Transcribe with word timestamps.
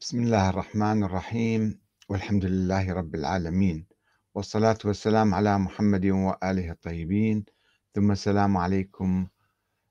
بسم 0.00 0.22
الله 0.22 0.50
الرحمن 0.50 1.02
الرحيم 1.02 1.80
والحمد 2.08 2.44
لله 2.44 2.92
رب 2.92 3.14
العالمين 3.14 3.86
والصلاة 4.34 4.78
والسلام 4.84 5.34
على 5.34 5.58
محمد 5.58 6.06
وآله 6.06 6.70
الطيبين. 6.70 7.44
ثم 7.94 8.10
السلام 8.10 8.56
عليكم 8.56 9.26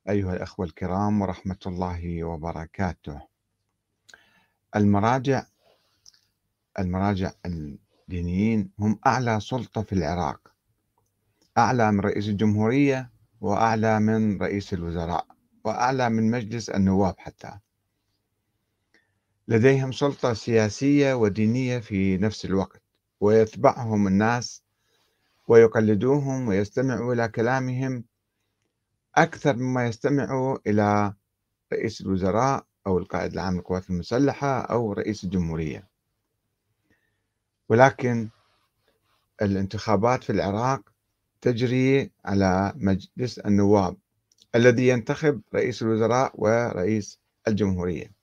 أيها 0.10 0.34
الأخوة 0.34 0.66
الكرام 0.66 1.22
ورحمة 1.22 1.60
الله 1.66 2.24
وبركاته. 2.24 3.22
المراجع 4.76 5.44
المراجع 6.80 7.32
الدينيين 7.46 8.72
هم 8.80 9.00
أعلى 9.08 9.40
سلطة 9.40 9.82
في 9.82 9.94
العراق 9.94 10.54
أعلى 11.58 11.92
من 11.92 12.00
رئيس 12.00 12.28
الجمهورية 12.28 13.12
وأعلى 13.42 14.00
من 14.00 14.42
رئيس 14.42 14.74
الوزراء 14.74 15.28
وأعلى 15.64 16.10
من 16.10 16.32
مجلس 16.32 16.70
النواب 16.70 17.16
حتى. 17.18 17.60
لديهم 19.50 19.92
سلطة 19.92 20.34
سياسية 20.34 21.14
ودينية 21.14 21.80
في 21.80 22.18
نفس 22.18 22.46
الوقت 22.46 22.82
ويتبعهم 23.20 24.08
الناس 24.08 24.64
ويقلدوهم 25.48 26.48
ويستمعوا 26.48 27.14
إلى 27.14 27.28
كلامهم 27.28 28.04
أكثر 29.16 29.56
مما 29.56 29.88
يستمعوا 29.88 30.58
إلى 30.68 31.14
رئيس 31.74 32.02
الوزراء 32.02 32.66
أو 32.88 32.98
القائد 32.98 33.34
العام 33.34 33.56
للقوات 33.56 33.90
المسلحة 33.90 34.62
أو 34.62 34.94
رئيس 34.94 35.24
الجمهورية. 35.24 35.88
ولكن 37.70 38.30
الانتخابات 39.42 40.24
في 40.24 40.30
العراق 40.30 40.82
تجري 41.42 42.12
على 42.26 42.74
مجلس 42.76 43.40
النواب 43.40 43.96
الذي 44.56 44.88
ينتخب 44.88 45.42
رئيس 45.56 45.82
الوزراء 45.82 46.32
ورئيس 46.36 47.20
الجمهورية. 47.48 48.17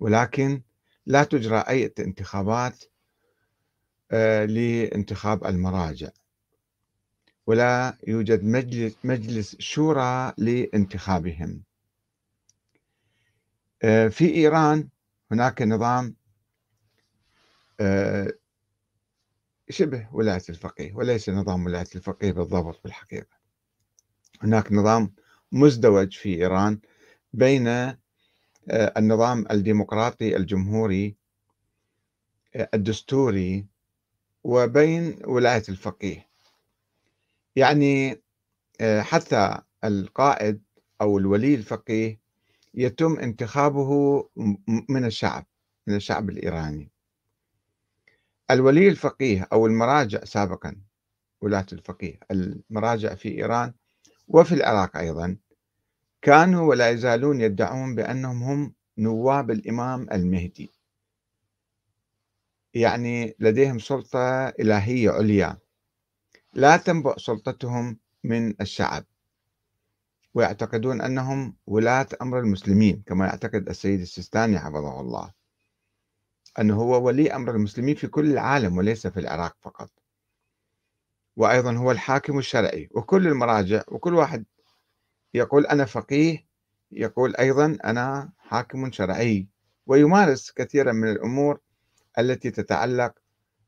ولكن 0.00 0.62
لا 1.06 1.24
تجرى 1.24 1.58
أي 1.58 1.92
انتخابات 1.98 2.84
آه، 4.12 4.44
لانتخاب 4.44 5.46
المراجع. 5.46 6.10
ولا 7.46 7.98
يوجد 8.08 8.44
مجلس 8.44 8.96
مجلس 9.04 9.56
شورى 9.58 10.32
لانتخابهم. 10.38 11.62
آه، 13.82 14.08
في 14.08 14.34
إيران 14.34 14.88
هناك 15.32 15.62
نظام 15.62 16.16
آه، 17.80 18.32
شبه 19.70 20.08
ولاية 20.12 20.42
الفقيه 20.48 20.94
وليس 20.94 21.28
نظام 21.28 21.66
ولاية 21.66 21.88
الفقيه 21.94 22.32
بالضبط 22.32 22.80
بالحقيقة. 22.84 23.40
هناك 24.42 24.72
نظام 24.72 25.14
مزدوج 25.52 26.16
في 26.16 26.34
إيران 26.34 26.80
بين 27.32 27.96
النظام 28.70 29.44
الديمقراطي 29.50 30.36
الجمهوري 30.36 31.16
آه، 32.56 32.68
الدستوري 32.74 33.66
وبين 34.44 35.18
ولاية 35.24 35.62
الفقيه. 35.68 36.28
يعني 37.56 38.20
آه، 38.80 39.00
حتى 39.00 39.58
القائد 39.84 40.62
أو 41.00 41.18
الولي 41.18 41.54
الفقيه 41.54 42.20
يتم 42.74 43.18
انتخابه 43.18 44.28
من 44.88 45.04
الشعب 45.04 45.46
من 45.86 45.94
الشعب 45.94 46.30
الإيراني. 46.30 46.90
الولي 48.50 48.88
الفقيه 48.88 49.48
أو 49.52 49.66
المراجع 49.66 50.24
سابقا 50.24 50.76
ولاة 51.40 51.66
الفقيه 51.72 52.20
المراجع 52.30 53.14
في 53.14 53.28
إيران 53.28 53.72
وفي 54.28 54.54
العراق 54.54 54.96
أيضا 54.96 55.36
كانوا 56.22 56.68
ولا 56.68 56.90
يزالون 56.90 57.40
يدعون 57.40 57.94
بأنهم 57.94 58.42
هم 58.42 58.74
نواب 58.98 59.50
الإمام 59.50 60.06
المهدي. 60.12 60.70
يعني 62.74 63.34
لديهم 63.38 63.78
سلطة 63.78 64.48
إلهية 64.48 65.10
عليا. 65.10 65.58
لا 66.52 66.76
تنبع 66.76 67.14
سلطتهم 67.16 67.98
من 68.24 68.60
الشعب. 68.60 69.04
ويعتقدون 70.34 71.00
أنهم 71.00 71.56
ولاة 71.66 72.06
أمر 72.22 72.38
المسلمين 72.38 73.02
كما 73.06 73.26
يعتقد 73.26 73.68
السيد 73.68 74.00
السيستاني 74.00 74.58
حفظه 74.58 75.00
الله. 75.00 75.32
أنه 76.58 76.76
هو 76.76 77.06
ولي 77.06 77.34
أمر 77.34 77.50
المسلمين 77.50 77.94
في 77.94 78.06
كل 78.06 78.30
العالم 78.30 78.78
وليس 78.78 79.06
في 79.06 79.20
العراق 79.20 79.56
فقط. 79.60 79.90
وأيضا 81.36 81.76
هو 81.76 81.90
الحاكم 81.90 82.38
الشرعي 82.38 82.88
وكل 82.90 83.26
المراجع 83.26 83.82
وكل 83.88 84.14
واحد 84.14 84.44
يقول 85.34 85.66
أنا 85.66 85.84
فقيه 85.84 86.46
يقول 86.92 87.36
أيضا 87.36 87.78
أنا 87.84 88.32
حاكم 88.38 88.92
شرعي. 88.92 89.48
ويمارس 89.86 90.52
كثيرا 90.52 90.92
من 90.92 91.08
الأمور 91.08 91.60
التي 92.18 92.50
تتعلق 92.50 93.14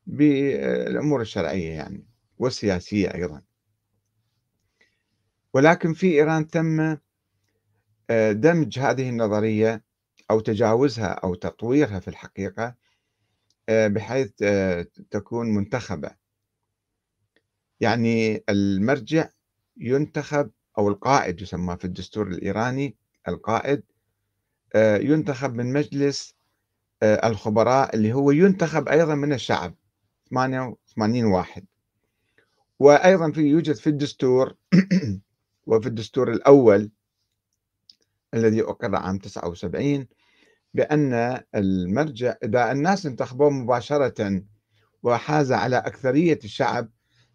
بالأمور 0.07 1.21
الشرعية 1.21 1.69
يعني 1.69 2.05
والسياسية 2.37 3.13
أيضا. 3.13 3.41
ولكن 5.53 5.93
في 5.93 6.07
إيران 6.07 6.47
تم 6.47 6.97
آه، 8.09 8.31
دمج 8.31 8.79
هذه 8.79 9.09
النظرية 9.09 9.83
أو 10.31 10.39
تجاوزها 10.39 11.07
أو 11.07 11.35
تطويرها 11.35 11.99
في 11.99 12.07
الحقيقة 12.07 12.75
آه، 13.69 13.87
بحيث 13.87 14.31
آه، 14.43 14.87
تكون 15.11 15.47
منتخبة. 15.47 16.15
يعني 17.79 18.43
المرجع 18.49 19.29
ينتخب 19.77 20.51
أو 20.77 20.87
القائد 20.87 21.41
يسمى 21.41 21.77
في 21.77 21.85
الدستور 21.85 22.27
الإيراني 22.27 22.95
القائد 23.27 23.83
آه، 24.75 24.97
ينتخب 24.97 25.53
من 25.53 25.73
مجلس 25.73 26.35
آه، 27.03 27.27
الخبراء 27.27 27.95
اللي 27.95 28.13
هو 28.13 28.31
ينتخب 28.31 28.87
أيضا 28.87 29.15
من 29.15 29.33
الشعب 29.33 29.75
88 30.29 31.25
واحد. 31.25 31.65
وأيضا 32.79 33.31
في 33.31 33.41
يوجد 33.41 33.75
في 33.75 33.87
الدستور 33.87 34.55
وفي 35.67 35.87
الدستور 35.87 36.31
الأول 36.31 36.91
الذي 38.33 38.61
أقر 38.61 38.95
عام 38.95 39.17
79 39.17 40.07
بأن 40.73 41.41
المرجع 41.55 42.35
إذا 42.43 42.71
الناس 42.71 43.05
انتخبوه 43.05 43.49
مباشرة 43.49 44.43
وحاز 45.03 45.51
على 45.51 45.77
أكثرية 45.77 46.39
الشعب 46.43 46.89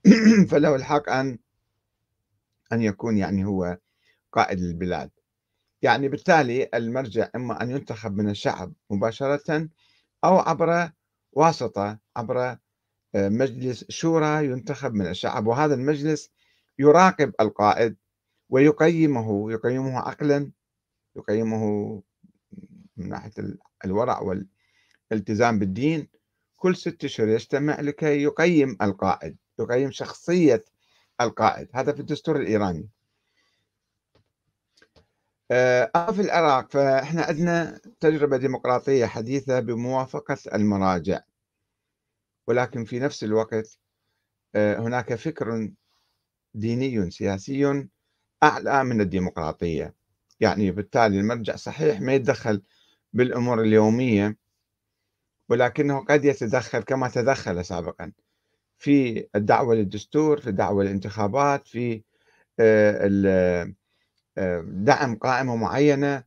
فله 0.51 0.77
الحق 0.77 1.11
أن 1.11 1.39
أن 2.73 2.83
يكون 2.83 3.19
يعني 3.19 3.45
هو 3.45 3.79
قائد 4.33 4.59
البلاد 4.59 5.11
يعني 5.83 6.09
بالتالي 6.09 6.69
المرجع 6.75 7.29
إما 7.37 7.63
أن 7.63 7.71
ينتخب 7.71 8.17
من 8.17 8.31
الشعب 8.31 8.73
مباشرة 8.91 9.69
أو 10.25 10.39
عبر 10.39 10.91
واسطة 11.33 11.99
عبر 12.17 12.59
آه، 13.15 13.29
مجلس 13.29 13.85
شورى 13.89 14.47
ينتخب 14.47 14.95
من 14.95 15.07
الشعب. 15.07 15.47
وهذا 15.47 15.75
المجلس 15.75 16.31
يراقب 16.79 17.33
القائد 17.41 17.97
ويقيمه 18.51 19.53
يقيمه 19.53 19.99
عقلا 19.99 20.53
يقيمه 21.17 22.03
من 22.97 23.09
ناحية 23.09 23.33
الورع 23.85 24.21
والالتزام 25.11 25.59
بالدين. 25.59 26.09
كل 26.57 26.77
ست 26.77 27.05
أشهر 27.05 27.29
يجتمع 27.29 27.81
لكي 27.81 28.23
يقيم 28.23 28.77
القائد 28.83 29.37
يقيم 29.61 29.91
شخصية 29.91 30.65
القائد. 31.21 31.69
هذا 31.75 31.93
في 31.93 32.01
الدستور 32.01 32.37
الإيراني. 32.37 32.89
أما 35.51 36.09
آه، 36.09 36.13
في 36.13 36.21
العراق 36.21 36.71
فإحنا 36.71 37.23
عندنا 37.23 37.81
تجربة 38.01 38.37
ديمقراطية 38.37 39.07
حديثة 39.07 39.61
بموافقة 39.61 40.39
المراجع. 40.55 41.21
ولكن 42.47 42.85
في 42.85 42.99
نفس 43.01 43.25
الوقت 43.25 43.79
آه، 44.55 44.79
هناك 44.79 45.15
فكر 45.15 45.71
ديني 46.55 47.11
سياسي 47.11 47.89
أعلى 48.43 48.85
من 48.85 49.01
الديمقراطية. 49.01 49.95
يعني 50.41 50.71
بالتالي 50.71 51.21
المرجع 51.21 51.57
صحيح 51.57 52.01
ما 52.01 52.15
يتدخل 52.15 52.63
بالأمور 53.13 53.61
اليومية 53.61 54.37
ولكنه 55.49 56.05
قد 56.05 56.25
يتدخل 56.25 56.83
كما 56.83 57.09
تدخل 57.09 57.65
سابقا. 57.65 58.13
في 58.79 59.29
الدعوة 59.37 59.75
للدستور 59.75 60.41
في 60.41 60.47
الدعوة 60.51 60.85
للانتخابات 60.85 61.69
في 61.69 62.03
آه، 62.61 63.75
آه، 64.39 64.65
دعم 64.67 65.17
قائمة 65.17 65.57
معينة 65.57 66.25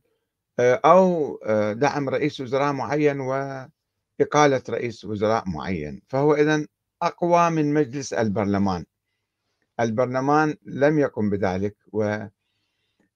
آه، 0.58 0.80
أو 0.84 1.38
دعم 1.72 2.08
رئيس 2.08 2.40
وزراء 2.40 2.72
معين 2.72 3.20
وإقالة 3.20 4.62
رئيس 4.70 5.04
وزراء 5.04 5.48
معين. 5.48 6.02
فهو 6.08 6.34
إذا 6.34 6.66
أقوى 7.02 7.50
من 7.50 7.74
مجلس 7.74 8.12
البرلمان. 8.12 8.84
البرلمان 9.80 10.56
لم 10.62 10.98
يقم 10.98 11.30
بذلك 11.30 11.76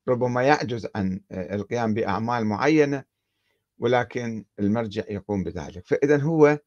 وربما 0.06 0.42
يعجز 0.42 0.88
عن 0.94 1.20
القيام 1.32 1.94
بأعمال 1.94 2.44
معينة 2.44 3.04
ولكن 3.78 4.44
المرجع 4.58 5.04
يقوم 5.08 5.44
بذلك. 5.44 5.86
فإذا 5.86 6.16
هو 6.16 6.58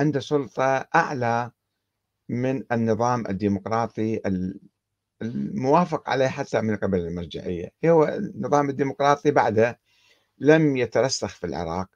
عنده 0.00 0.20
سلطة 0.20 0.88
أعلى 0.94 1.50
من 2.30 2.64
النظام 2.72 3.26
الديمقراطي 3.26 4.20
الموافق 5.22 6.10
عليه 6.10 6.26
حتى 6.28 6.60
من 6.60 6.76
قبل 6.76 6.98
المرجعية. 6.98 7.70
هو 7.84 8.04
النظام 8.04 8.70
الديمقراطي 8.70 9.30
بعده 9.30 9.80
لم 10.38 10.76
يترسخ 10.76 11.28
في 11.28 11.46
العراق. 11.46 11.88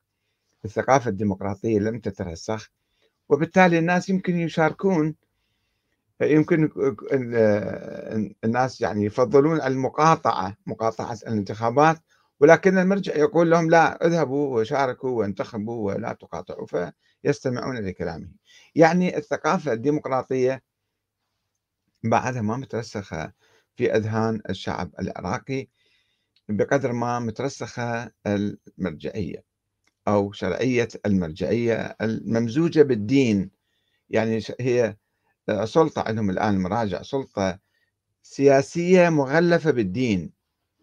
الثقافة 0.64 1.10
الديمقراطية 1.10 1.78
لم 1.78 1.98
تترسخ 1.98 2.70
وبالتالي 3.28 3.78
الناس 3.78 4.08
يمكن 4.08 4.36
يشاركون 4.38 5.14
يمكن 6.20 6.70
الناس 8.44 8.80
يعني 8.80 9.04
يفضلون 9.04 9.60
المقاطعة 9.60 10.56
مقاطعة 10.66 11.18
الانتخابات 11.26 11.96
ولكن 12.40 12.78
المرجع 12.78 13.16
يقول 13.16 13.50
لهم 13.50 13.70
لا 13.70 14.06
اذهبوا 14.06 14.60
وشاركوا 14.60 15.10
وانتخبوا 15.10 15.92
ولا 15.92 16.12
تقاطعوا 16.12 16.66
فيستمعون 17.22 17.76
لكلامه 17.76 18.28
يعني 18.74 19.16
الثقافة 19.16 19.72
الديمقراطية 19.72 20.62
بعدها 22.04 22.42
ما 22.42 22.56
مترسخة 22.56 23.32
في 23.76 23.96
أذهان 23.96 24.40
الشعب 24.50 24.90
العراقي 25.00 25.66
بقدر 26.48 26.92
ما 26.92 27.18
مترسخة 27.18 28.10
المرجعية 28.26 29.44
أو 30.08 30.32
شرعية 30.32 30.88
المرجعية 31.06 31.96
الممزوجة 32.02 32.82
بالدين. 32.82 33.50
يعني 34.10 34.40
هي 34.60 34.96
سلطة 35.64 36.02
عندهم 36.02 36.30
الآن 36.30 36.54
المراجع 36.54 37.02
سلطة 37.02 37.58
سياسية 38.22 39.08
مغلفة 39.08 39.70
بالدين. 39.70 40.32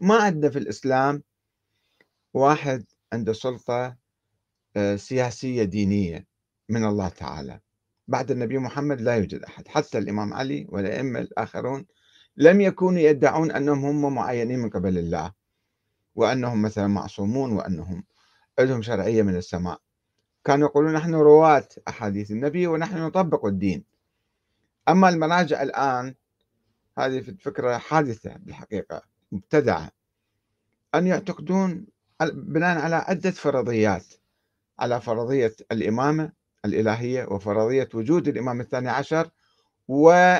ما 0.01 0.15
عندنا 0.15 0.51
في 0.51 0.59
الإسلام 0.59 1.23
واحد 2.33 2.85
عنده 3.13 3.33
سلطة 3.33 3.97
آه، 4.77 4.95
سياسية 4.95 5.63
دينية 5.63 6.27
من 6.69 6.85
الله 6.85 7.09
تعالى. 7.09 7.59
بعد 8.07 8.31
النبي 8.31 8.57
محمد 8.57 9.01
لا 9.01 9.15
يوجد 9.15 9.43
أحد 9.43 9.67
حتى 9.67 9.97
الإمام 9.97 10.33
علي 10.33 10.67
والأئمة 10.69 11.19
الآخرون 11.19 11.85
لم 12.37 12.61
يكونوا 12.61 12.99
يدعون 12.99 13.51
أنهم 13.51 13.85
هم 13.85 14.15
معينين 14.15 14.59
من 14.59 14.69
قبل 14.69 14.97
الله 14.97 15.31
وأنهم 16.15 16.61
مثلا 16.61 16.87
معصومون 16.87 17.51
وأنهم 17.51 18.03
لهم 18.59 18.81
شرعية 18.81 19.21
من 19.21 19.35
السماء. 19.35 19.81
كانوا 20.43 20.67
يقولون 20.67 20.93
نحن 20.93 21.15
رواة 21.15 21.67
أحاديث 21.87 22.31
النبي 22.31 22.67
ونحن 22.67 22.97
نطبق 22.97 23.45
الدين. 23.45 23.83
أما 24.89 25.09
المراجع 25.09 25.61
الآن 25.63 26.15
هذه 26.97 27.21
فكرة 27.21 27.77
حادثة 27.77 28.37
بالحقيقة 28.37 29.01
مبتدعة. 29.31 29.91
أن 30.95 31.07
يعتقدون 31.07 31.85
بناء 32.33 32.77
على 32.77 32.95
عدة 32.95 33.31
فرضيات 33.31 34.05
على 34.79 35.01
فرضية 35.01 35.55
الإمامة 35.71 36.31
الإلهية 36.65 37.25
وفرضية 37.25 37.89
وجود 37.93 38.27
الإمام 38.27 38.61
الثاني 38.61 38.89
عشر 38.89 39.29
ونيابة 39.87 40.31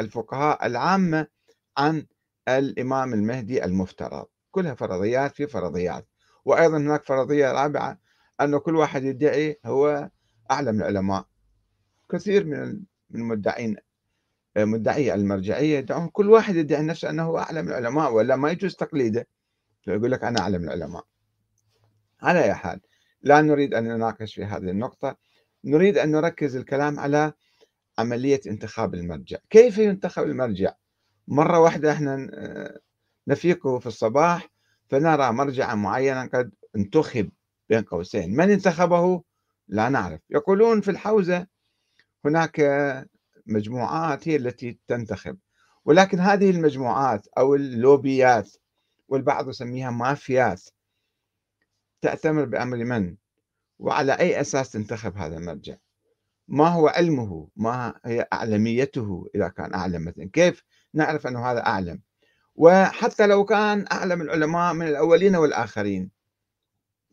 الفقهاء 0.00 0.66
العامة 0.66 1.26
عن 1.76 2.06
الإمام 2.48 3.14
المهدي 3.14 3.64
المفترض. 3.64 4.26
كلها 4.50 4.74
فرضيات 4.74 5.36
في 5.36 5.46
فرضيات. 5.46 6.06
وأيضا 6.44 6.76
هناك 6.76 7.04
فرضية 7.04 7.52
رابعة 7.52 7.98
أن 8.40 8.58
كل 8.58 8.76
واحد 8.76 9.04
يدعي 9.04 9.60
هو 9.64 10.10
أعلم 10.50 10.80
العلماء. 10.80 11.26
كثير 12.10 12.44
من 12.44 12.80
المدعين 13.14 13.76
مدعي 14.56 15.14
المرجعية 15.14 15.78
يدعون 15.78 16.08
كل 16.08 16.30
واحد 16.30 16.56
يدعي 16.56 16.82
نفسه 16.82 17.10
أنه 17.10 17.38
أعلم 17.38 17.68
العلماء 17.68 18.12
ولا 18.12 18.36
ما 18.36 18.50
يجوز 18.50 18.74
تقليده. 18.74 19.26
فيقول 19.82 20.12
لك 20.12 20.24
أنا 20.24 20.40
أعلم 20.40 20.64
العلماء. 20.64 21.04
على 22.22 22.44
أي 22.44 22.54
حال 22.54 22.80
لا 23.24 23.40
نريد 23.42 23.74
أن 23.74 23.84
نناقش 23.84 24.34
في 24.34 24.44
هذه 24.44 24.70
النقطة. 24.70 25.16
نريد 25.64 25.98
أن 25.98 26.10
نركز 26.10 26.56
الكلام 26.56 27.00
على 27.00 27.32
عملية 27.98 28.40
انتخاب 28.46 28.94
المرجع. 28.94 29.38
كيف 29.50 29.78
ينتخب 29.78 30.22
المرجع؟ 30.22 30.72
مرة 31.28 31.58
واحدة 31.58 31.92
إحنا 31.92 32.28
نفيق 33.28 33.78
في 33.78 33.86
الصباح 33.86 34.48
فنرى 34.88 35.32
مرجعا 35.32 35.74
معينا 35.74 36.30
قد 36.34 36.52
انتخب 36.76 37.30
بين 37.68 37.82
قوسين. 37.82 38.36
من 38.36 38.50
انتخبه؟ 38.50 39.22
لا 39.68 39.88
نعرف. 39.88 40.20
يقولون 40.30 40.80
في 40.80 40.90
الحوزة 40.90 41.46
هناك 42.24 42.60
مجموعات 43.46 44.28
هي 44.28 44.36
التي 44.36 44.78
تنتخب. 44.88 45.38
ولكن 45.84 46.20
هذه 46.20 46.50
المجموعات 46.50 47.26
أو 47.38 47.54
اللوبيات 47.54 48.56
والبعض 49.08 49.48
يسميها 49.48 49.90
مافيات 49.90 50.62
تأتمر 52.04 52.44
بأمر 52.44 52.76
من؟ 52.76 53.16
وعلى 53.78 54.12
أي 54.12 54.40
أساس 54.40 54.70
تنتخب 54.70 55.16
هذا 55.16 55.36
المرجع؟ 55.36 55.76
ما 56.48 56.68
هو 56.68 56.88
علمه؟ 56.88 57.48
ما 57.56 58.00
هي 58.04 58.28
أعلميته 58.32 59.26
إذا 59.34 59.48
كان 59.48 59.74
أعلم 59.74 60.04
مثلا؟ 60.04 60.30
كيف 60.32 60.64
نعرف 60.94 61.26
أنه 61.26 61.50
هذا 61.50 61.66
أعلم؟ 61.66 62.00
وحتى 62.54 63.26
لو 63.26 63.44
كان 63.44 63.84
أعلم 63.92 64.22
العلماء 64.22 64.74
من 64.74 64.86
الأولين 64.88 65.36
والآخرين. 65.36 66.10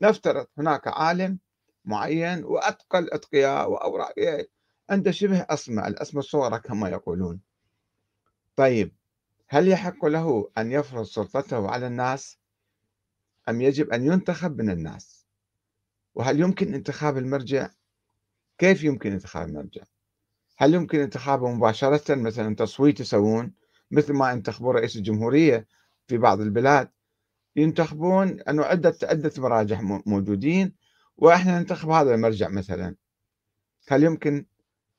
نفترض 0.01 0.47
هناك 0.57 0.87
عالم 0.87 1.39
معين 1.85 2.43
وأتقى 2.43 2.99
الأتقياء 2.99 3.71
وأوراق. 3.71 4.13
عنده 4.89 5.11
شبه 5.11 5.45
أسمى 5.49 5.87
الأسمى 5.87 6.19
الصورة 6.19 6.57
كما 6.57 6.89
يقولون. 6.89 7.39
طيب 8.55 8.95
هل 9.47 9.67
يحق 9.67 10.05
له 10.05 10.51
أن 10.57 10.71
يفرض 10.71 11.03
سلطته 11.03 11.69
على 11.69 11.87
الناس 11.87 12.40
أم 13.49 13.61
يجب 13.61 13.89
أن 13.89 14.05
ينتخب 14.05 14.61
من 14.61 14.69
الناس؟ 14.69 15.25
وهل 16.15 16.39
يمكن 16.39 16.73
انتخاب 16.73 17.17
المرجع؟ 17.17 17.69
كيف 18.57 18.83
يمكن 18.83 19.11
انتخاب 19.11 19.47
المرجع؟ 19.47 19.83
هل 20.57 20.73
يمكن 20.73 20.99
انتخابه 20.99 21.51
مباشرة؟ 21.51 22.15
مثلا 22.15 22.55
تصويت 22.55 22.99
يسوون 22.99 23.53
مثل 23.91 24.13
ما 24.13 24.33
انتخبوا 24.33 24.73
رئيس 24.73 24.95
الجمهورية 24.95 25.67
في 26.07 26.17
بعض 26.17 26.41
البلاد. 26.41 26.89
ينتخبون 27.55 28.39
أنه 28.39 28.63
عدة 28.63 28.97
عدة 29.03 29.31
مراجع 29.37 29.81
موجودين 30.05 30.75
وإحنا 31.17 31.59
ننتخب 31.59 31.89
هذا 31.89 32.15
المرجع 32.15 32.49
مثلا. 32.49 32.95
هل 33.87 34.03
يمكن 34.03 34.45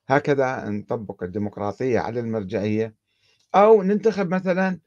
هكذا 0.07 0.69
نطبق 0.69 1.23
الديمقراطية 1.23 1.99
على 1.99 2.21
المرجعية؟ 2.21 2.95
أو 3.55 3.83
ننتخب 3.83 4.35
مثلا 4.35 4.79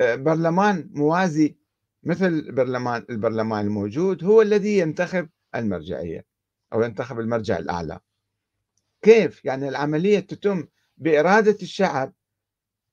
آه، 0.00 0.14
برلمان 0.14 0.90
موازي 0.92 1.56
مثل 2.02 2.52
برلمان 2.52 3.04
البرلمان 3.10 3.66
الموجود 3.66 4.24
هو 4.24 4.42
الذي 4.42 4.78
ينتخب 4.78 5.28
المرجعية 5.54 6.24
أو 6.72 6.82
ينتخب 6.82 7.20
المرجع 7.20 7.58
الأعلى. 7.58 8.00
كيف؟ 9.02 9.44
يعني 9.44 9.68
العملية 9.68 10.20
تتم 10.20 10.66
بإرادة 10.96 11.56
الشعب 11.62 12.12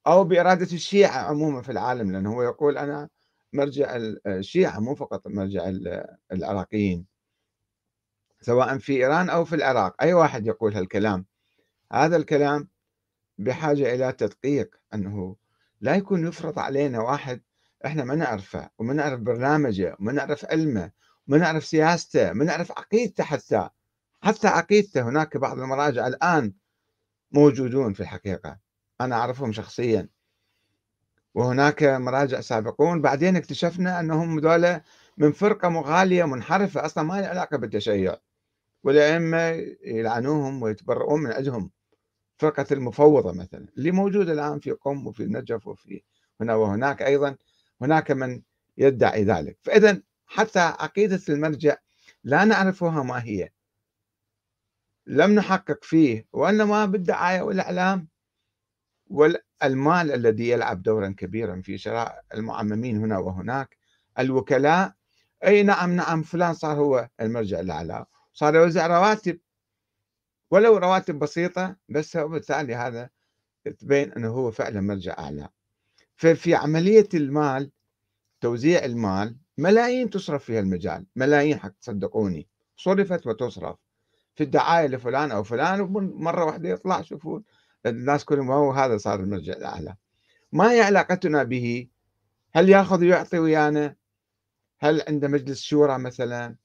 أو 0.08 0.24
بإرادة 0.24 0.74
الشيعة 0.74 1.18
عموما 1.18 1.62
في 1.62 1.72
العالم 1.72 2.12
لأنه 2.12 2.34
هو 2.34 2.42
يقول 2.44 2.78
أنا 2.78 3.10
مرجع 3.54 3.96
الشيعة 4.28 4.80
مو 4.80 4.96
فقط 4.96 5.28
مرجع 5.28 5.72
العراقيين. 6.32 7.06
سواء 8.42 8.78
في 8.78 8.94
إيران 8.94 9.30
أو 9.30 9.46
في 9.46 9.56
العراق 9.56 10.02
أي 10.02 10.14
واحد 10.14 10.48
يقول 10.48 10.74
هالكلام. 10.74 11.26
هذا 11.92 12.18
الكلام 12.18 12.70
بحاجة 13.38 13.96
إلى 13.96 14.12
تدقيق 14.12 14.76
أنه 14.94 15.36
لا 15.82 15.96
يكون 15.96 16.28
يفرض 16.28 16.60
علينا 16.60 17.00
واحد 17.02 17.42
إحنا 17.86 18.04
ما 18.04 18.16
نعرفه 18.16 18.70
وما 18.80 18.94
نعرف 18.94 19.20
برنامجه 19.20 19.96
وما 20.00 20.12
نعرف 20.12 20.46
علمه 20.46 20.92
وما 21.28 21.38
نعرف 21.38 21.66
سياسته 21.66 22.34
ما 22.34 22.46
نعرف 22.46 22.72
عقيدته 22.72 23.24
حتى. 23.24 23.70
حتى 24.22 24.48
عقيدته 24.48 25.02
هناك 25.02 25.38
بعض 25.38 25.60
المراجع 25.60 26.08
الآن 26.08 26.54
موجودون 27.32 27.94
في 27.94 28.00
الحقيقة. 28.00 28.58
أنا 29.02 29.16
أعرفهم 29.16 29.52
شخصيا. 29.52 30.10
وهناك 31.36 31.84
مراجع 31.84 32.42
سابقون. 32.42 33.02
بعدين 33.02 33.36
اكتشفنا 33.36 34.00
أنهم 34.00 34.40
دولة 34.40 34.82
من 35.18 35.32
فرقة 35.32 35.70
مغالية 35.70 36.24
منحرفة 36.24 36.86
أصلا 36.86 37.04
ما 37.04 37.14
لها 37.22 37.30
علاقة 37.30 37.58
بالتشيع. 37.58 38.18
والأئمة 38.84 39.38
يلعنوهم 39.86 40.62
ويتبرؤون 40.62 41.22
من 41.22 41.32
عندهم 41.32 41.72
فرقة 42.38 42.66
المفوضة 42.72 43.32
مثلا 43.34 43.68
اللي 43.78 43.92
موجودة 43.92 44.34
الآن 44.34 44.60
في 44.60 44.72
قم 44.72 45.08
وفي 45.08 45.24
النجف 45.24 45.68
وفي 45.68 46.04
هنا 46.42 46.56
وهناك 46.56 47.02
أيضا. 47.02 47.36
هناك 47.82 48.12
من 48.12 48.42
يدعي 48.78 49.24
ذلك. 49.24 49.58
فإذا 49.64 50.02
حتى 50.26 50.60
عقيدة 50.60 51.22
المرجع 51.30 51.76
لا 52.24 52.46
نعرفها 52.46 53.04
ما 53.04 53.24
هي. 53.24 53.50
لم 55.08 55.32
نحقق 55.36 55.84
فيه 55.84 56.28
وإنما 56.34 56.86
بالدعاية 56.86 57.42
والإعلام 57.42 58.08
والمال 59.08 60.12
الذي 60.12 60.50
يلعب 60.50 60.82
دورا 60.84 61.16
كبيرا 61.18 61.62
في 61.62 61.78
شراء 61.78 62.24
المعممين 62.34 62.98
هنا 62.98 63.18
وهناك. 63.18 63.78
الوكلاء 64.20 64.94
أي 65.46 65.64
نعم 65.64 65.96
نعم 65.96 66.24
فلان 66.24 66.54
صار 66.54 66.78
هو 66.78 67.10
المرجع 67.22 67.60
الأعلى. 67.60 68.06
صار 68.34 68.56
يوزع 68.56 68.88
رواتب. 68.88 69.40
ولو 70.52 70.78
رواتب 70.78 71.20
بسيطة 71.20 71.76
بس 71.90 72.16
وبالتالي 72.16 72.76
هذا 72.76 73.10
تبين 73.80 74.12
أنه 74.12 74.30
هو 74.30 74.52
فعلا 74.52 74.82
مرجع 74.82 75.16
أعلى. 75.20 75.50
ففي 76.18 76.56
عملية 76.56 77.10
المال 77.14 77.72
توزيع 78.42 78.86
المال 78.86 79.38
ملايين 79.58 80.10
تصرف 80.10 80.44
في 80.44 80.60
المجال 80.60 81.06
ملايين 81.16 81.60
حق 81.60 81.72
تصدقوني 81.82 82.48
صرفت 82.78 83.28
وتصرف. 83.28 83.76
في 84.36 84.44
الدعاية 84.44 84.88
لفلان 84.88 85.32
أو 85.32 85.44
فلان 85.44 85.82
ومرة 85.82 86.46
واحدة 86.46 86.70
يطلع 86.70 87.02
شوفوا 87.02 87.40
الناس 87.86 88.26
كلهم 88.26 88.52
هو 88.52 88.72
هذا 88.72 88.98
صار 88.98 89.20
المرجع 89.20 89.54
الأعلى. 89.54 89.96
ما 90.52 90.72
هي 90.72 90.82
علاقتنا 90.82 91.44
به؟ 91.44 91.88
هل 92.54 92.70
ياخذ 92.70 93.02
ويعطي 93.02 93.40
ويانا؟ 93.40 93.96
هل 94.80 95.02
عنده 95.08 95.28
مجلس 95.28 95.62
شورى 95.62 95.98
مثلا؟ 95.98 96.56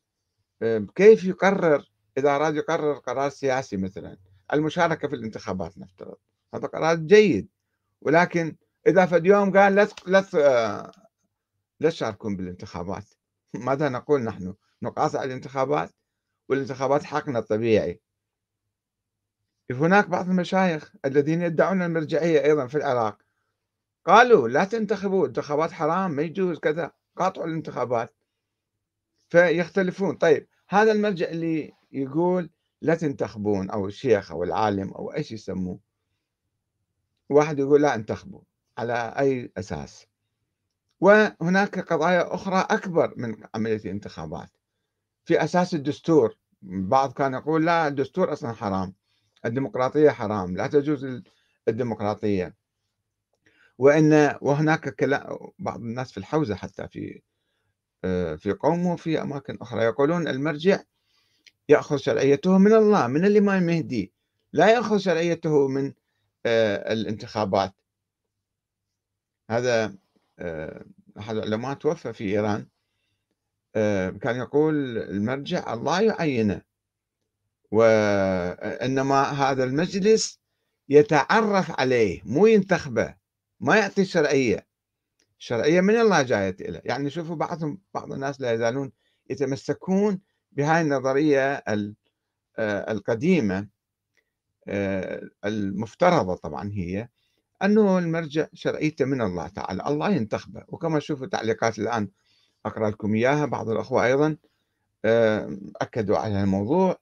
كيف 0.94 1.24
يقرر؟ 1.24 1.90
إذا 2.18 2.36
أراد 2.36 2.56
يقرر 2.56 2.92
قرار 2.92 3.30
سياسي 3.30 3.76
مثلا 3.76 4.16
المشاركة 4.52 5.08
في 5.08 5.14
الانتخابات 5.14 5.78
نفترض. 5.78 6.16
هذا 6.54 6.66
قرار 6.66 6.96
جيد 6.96 7.48
ولكن 8.00 8.56
إذا 8.86 9.06
في 9.06 9.20
يوم 9.24 9.58
قال 9.58 9.74
لا 9.74 9.88
لا 11.80 11.90
تشاركون 11.90 12.36
بالانتخابات. 12.36 13.04
ماذا 13.54 13.88
نقول 13.88 14.22
نحن؟ 14.22 14.54
نقاطع 14.82 15.24
الانتخابات؟ 15.24 15.90
والانتخابات 16.48 17.04
حقنا 17.04 17.38
الطبيعي. 17.38 18.00
هناك 19.70 20.08
بعض 20.08 20.28
المشايخ 20.28 20.92
الذين 21.04 21.42
يدعون 21.42 21.82
المرجعية 21.82 22.44
أيضا 22.44 22.66
في 22.66 22.74
العراق. 22.74 23.22
قالوا 24.06 24.48
لا 24.48 24.64
تنتخبوا 24.64 25.26
انتخابات 25.26 25.72
حرام 25.72 26.10
ما 26.10 26.22
يجوز 26.22 26.58
كذا. 26.58 26.92
قاطعوا 27.16 27.46
الانتخابات. 27.46 28.14
فيختلفون. 29.28 30.16
طيب 30.16 30.48
هذا 30.68 30.92
المرجع 30.92 31.28
اللي 31.28 31.72
يقول 31.92 32.50
لا 32.82 32.94
تنتخبون 32.94 33.70
أو 33.70 33.86
الشيخ 33.86 34.32
أو 34.32 34.42
العالم 34.42 34.88
أو 34.92 35.12
أي 35.12 35.24
شيء 35.24 35.34
يسموه؟ 35.34 35.80
واحد 37.30 37.58
يقول 37.58 37.82
لا 37.82 37.94
انتخبوا. 37.94 38.40
على 38.78 39.14
أي 39.18 39.52
أساس. 39.56 40.06
وهناك 41.00 41.78
قضايا 41.78 42.34
أخرى 42.34 42.66
أكبر 42.70 43.14
من 43.16 43.36
عملية 43.54 43.76
الانتخابات. 43.76 44.50
في 45.24 45.44
أساس 45.44 45.74
الدستور 45.74 46.36
بعض 46.62 47.12
كان 47.12 47.34
يقول 47.34 47.66
لا 47.66 47.88
الدستور 47.88 48.32
أصلا 48.32 48.52
حرام 48.52 48.94
الديمقراطية 49.44 50.10
حرام 50.10 50.56
لا 50.56 50.66
تجوز 50.66 51.22
الديمقراطية. 51.68 52.54
وإن 53.78 54.38
وهناك 54.40 54.88
كلام 54.94 55.38
بعض 55.58 55.80
الناس 55.80 56.12
في 56.12 56.18
الحوزة 56.18 56.54
حتى 56.54 56.88
في 56.88 57.22
آه، 58.04 58.34
في 58.34 58.52
قومه 58.52 58.92
وفي 58.92 59.22
أماكن 59.22 59.58
أخرى 59.60 59.82
يقولون 59.84 60.28
المرجع 60.28 60.80
يأخذ 61.68 61.96
شرعيته 61.96 62.58
من 62.58 62.72
الله 62.72 63.06
من 63.06 63.24
الإمام 63.24 63.62
المهدي 63.62 64.12
لا 64.52 64.70
يأخذ 64.70 64.98
شرعيته 64.98 65.68
من 65.68 65.92
آه، 66.46 66.92
الانتخابات. 66.92 67.74
هذا 69.52 69.94
آه، 70.38 70.84
أحد 71.18 71.36
العلماء 71.36 71.74
توفى 71.74 72.12
في 72.12 72.24
إيران 72.24 72.66
كان 74.18 74.36
يقول 74.36 74.98
المرجع 74.98 75.72
الله 75.74 76.00
يعينه 76.00 76.62
وإنما 77.70 79.22
هذا 79.22 79.64
المجلس 79.64 80.40
يتعرف 80.88 81.80
عليه 81.80 82.22
مو 82.24 82.46
ينتخبه 82.46 83.14
ما 83.60 83.76
يعطي 83.76 84.04
شرعية. 84.04 84.66
شرعية 85.38 85.80
من 85.80 85.96
الله 85.96 86.22
جاية 86.22 86.56
له 86.60 86.80
يعني 86.84 87.10
شوفوا 87.10 87.36
بعضهم 87.36 87.78
بعض 87.94 88.12
الناس 88.12 88.40
لا 88.40 88.52
يزالون 88.52 88.92
يتمسكون 89.30 90.20
بهاي 90.52 90.80
النظرية 90.80 91.54
آه، 92.58 92.92
القديمة 92.92 93.68
آه، 94.68 95.22
المفترضة 95.44 96.34
طبعا 96.34 96.70
هي. 96.72 97.08
أنه 97.62 97.98
المرجع 97.98 98.46
شرعيته 98.54 99.04
من 99.04 99.22
الله 99.22 99.48
تعالى 99.48 99.86
الله 99.86 100.10
ينتخبه. 100.10 100.64
وكما 100.68 101.00
شوفوا 101.00 101.26
تعليقات 101.26 101.78
الآن 101.78 102.08
أقرأ 102.66 102.90
لكم 102.90 103.14
إياها 103.14 103.46
بعض 103.46 103.68
الأخوة 103.68 104.06
أيضا 104.06 104.36
أكدوا 105.80 106.18
على 106.18 106.42
الموضوع 106.42 106.98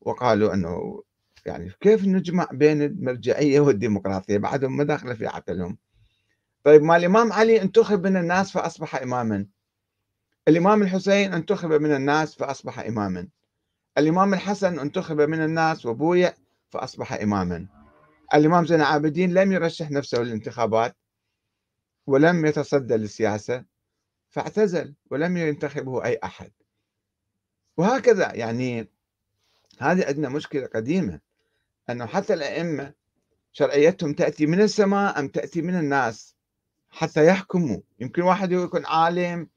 وقالوا 0.00 0.54
أنه 0.54 1.02
يعني 1.46 1.72
كيف 1.80 2.04
نجمع 2.04 2.48
بين 2.52 2.82
المرجعية 2.82 3.60
والديمقراطية؟ 3.60 4.38
بعدهم 4.38 4.76
ما 4.76 4.84
داخلة 4.84 5.14
في 5.14 5.26
عقلهم. 5.26 5.78
طيب 6.64 6.82
ما 6.82 6.96
الإمام 6.96 7.32
علي 7.32 7.62
انتخب 7.62 8.06
من 8.06 8.16
الناس 8.16 8.50
فأصبح 8.50 8.94
إماما. 8.94 9.46
الإمام 10.48 10.82
الحسين 10.82 11.34
انتخب 11.34 11.72
من 11.72 11.92
الناس 11.92 12.34
فأصبح 12.34 12.78
إماما. 12.78 13.28
الإمام 13.98 14.34
الحسن 14.34 14.78
انتخب 14.78 15.20
من 15.20 15.44
الناس 15.44 15.86
وبويع 15.86 16.34
فأصبح 16.70 17.12
إماما. 17.12 17.79
الإمام 18.34 18.66
زين 18.66 18.80
العابدين 18.80 19.34
لم 19.34 19.52
يرشح 19.52 19.90
نفسه 19.90 20.18
للانتخابات 20.18 20.96
ولم 22.06 22.46
يتصدى 22.46 22.94
للسياسة 22.94 23.64
فاعتزل 24.30 24.94
ولم 25.10 25.36
ينتخبه 25.36 26.04
أي 26.04 26.18
أحد. 26.24 26.52
وهكذا 27.76 28.34
يعني 28.34 28.88
هذه 29.78 30.06
عندنا 30.06 30.28
مشكلة 30.28 30.66
قديمة 30.66 31.20
أنه 31.90 32.06
حتى 32.06 32.34
الأئمة 32.34 32.94
شرعيتهم 33.52 34.14
تأتي 34.14 34.46
من 34.46 34.60
السماء 34.60 35.18
أم 35.18 35.28
تأتي 35.28 35.62
من 35.62 35.74
الناس 35.78 36.36
حتى 36.90 37.26
يحكموا. 37.26 37.80
يمكن 37.98 38.22
واحد 38.22 38.52
يكون 38.52 38.86
عالم 38.86 39.48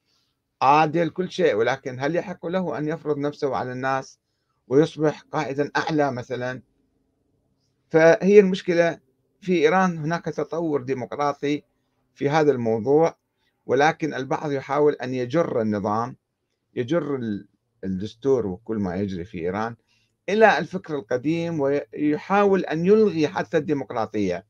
عادل 0.61 1.09
كل 1.09 1.31
شيء 1.31 1.55
ولكن 1.55 1.99
هل 1.99 2.15
يحق 2.15 2.45
له 2.45 2.77
أن 2.77 2.87
يفرض 2.87 3.17
نفسه 3.17 3.55
على 3.55 3.71
الناس 3.71 4.19
ويصبح 4.67 5.21
قائدا 5.21 5.71
أعلى 5.77 6.11
مثلا؟ 6.11 6.61
فهي 7.93 8.39
المشكلة 8.39 8.99
في 9.41 9.53
إيران 9.53 9.97
هناك 9.97 10.25
تطور 10.25 10.81
ديمقراطي 10.81 11.63
في 12.15 12.29
هذا 12.29 12.51
الموضوع 12.51 13.17
ولكن 13.65 14.13
البعض 14.13 14.51
يحاول 14.51 14.93
أن 14.93 15.13
يجر 15.13 15.61
النظام 15.61 16.15
يجر 16.75 17.19
الدستور 17.83 18.47
وكل 18.47 18.77
ما 18.77 18.95
يجري 18.95 19.25
في 19.25 19.39
إيران 19.39 19.75
إلى 20.29 20.57
الفكر 20.57 20.95
القديم 20.95 21.59
ويحاول 21.59 22.65
أن 22.65 22.85
يلغي 22.85 23.27
حتى 23.27 23.57
الديمقراطية 23.57 24.45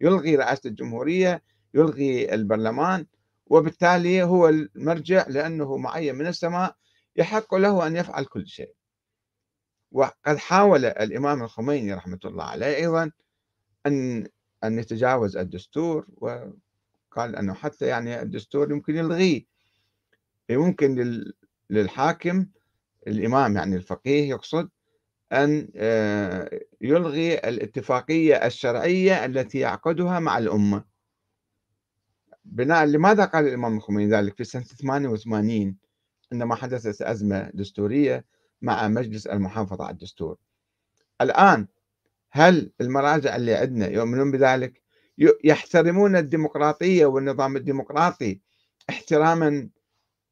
يلغي 0.00 0.36
رئاسة 0.36 0.68
الجمهورية 0.68 1.42
يلغي 1.74 2.34
البرلمان 2.34 3.06
وبالتالي 3.46 4.22
هو 4.22 4.48
المرجع 4.48 5.26
لأنه 5.28 5.76
معين 5.76 6.14
من 6.14 6.26
السماء 6.26 6.76
يحق 7.16 7.54
له 7.54 7.86
أن 7.86 7.96
يفعل 7.96 8.24
كل 8.24 8.46
شيء. 8.46 8.74
وقد 9.92 10.36
حاول 10.36 10.84
الإمام 10.84 11.42
الخميني 11.42 11.94
رحمة 11.94 12.18
الله 12.24 12.44
عليه 12.44 12.76
أيضا 12.76 13.10
أن 13.86 14.26
أن 14.64 14.78
يتجاوز 14.78 15.36
الدستور 15.36 16.06
وقال 16.16 17.36
أنه 17.36 17.54
حتى 17.54 17.86
يعني 17.86 18.22
الدستور 18.22 18.70
يمكن 18.70 18.96
يلغيه. 18.96 19.44
يمكن 20.50 21.22
للحاكم 21.70 22.46
الإمام 23.06 23.56
يعني 23.56 23.76
الفقيه 23.76 24.28
يقصد 24.28 24.68
أن 25.32 25.68
آه، 25.76 26.60
يلغي 26.80 27.34
الاتفاقية 27.34 28.46
الشرعية 28.46 29.24
التي 29.24 29.58
يعقدها 29.58 30.18
مع 30.20 30.38
الأمة. 30.38 30.84
بناء 32.44 32.84
لماذا 32.84 33.24
قال 33.24 33.46
الإمام 33.46 33.76
الخميني 33.76 34.10
ذلك 34.10 34.36
في 34.36 34.44
سنة 34.44 34.62
88 34.62 35.76
عندما 36.32 36.54
حدثت 36.54 37.02
أزمة 37.02 37.50
دستورية 37.54 38.24
مع 38.62 38.88
مجلس 38.88 39.26
المحافظة 39.26 39.84
على 39.84 39.92
الدستور. 39.92 40.36
الآن 41.20 41.66
هل 42.30 42.72
المراجع 42.80 43.36
اللي 43.36 43.54
عندنا 43.54 43.88
يؤمنون 43.88 44.30
بذلك؟ 44.30 44.82
يحترمون 45.44 46.16
الديمقراطية 46.16 47.06
والنظام 47.06 47.56
الديمقراطي 47.56 48.40
احتراما 48.90 49.68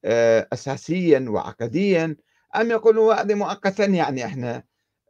آه، 0.05 0.49
أساسيا 0.53 1.27
وعقديا 1.29 2.17
أم 2.57 2.71
يقولوا 2.71 3.15
هذه 3.15 3.35
مؤقتا؟ 3.35 3.85
يعني 3.85 4.25
إحنا 4.25 4.65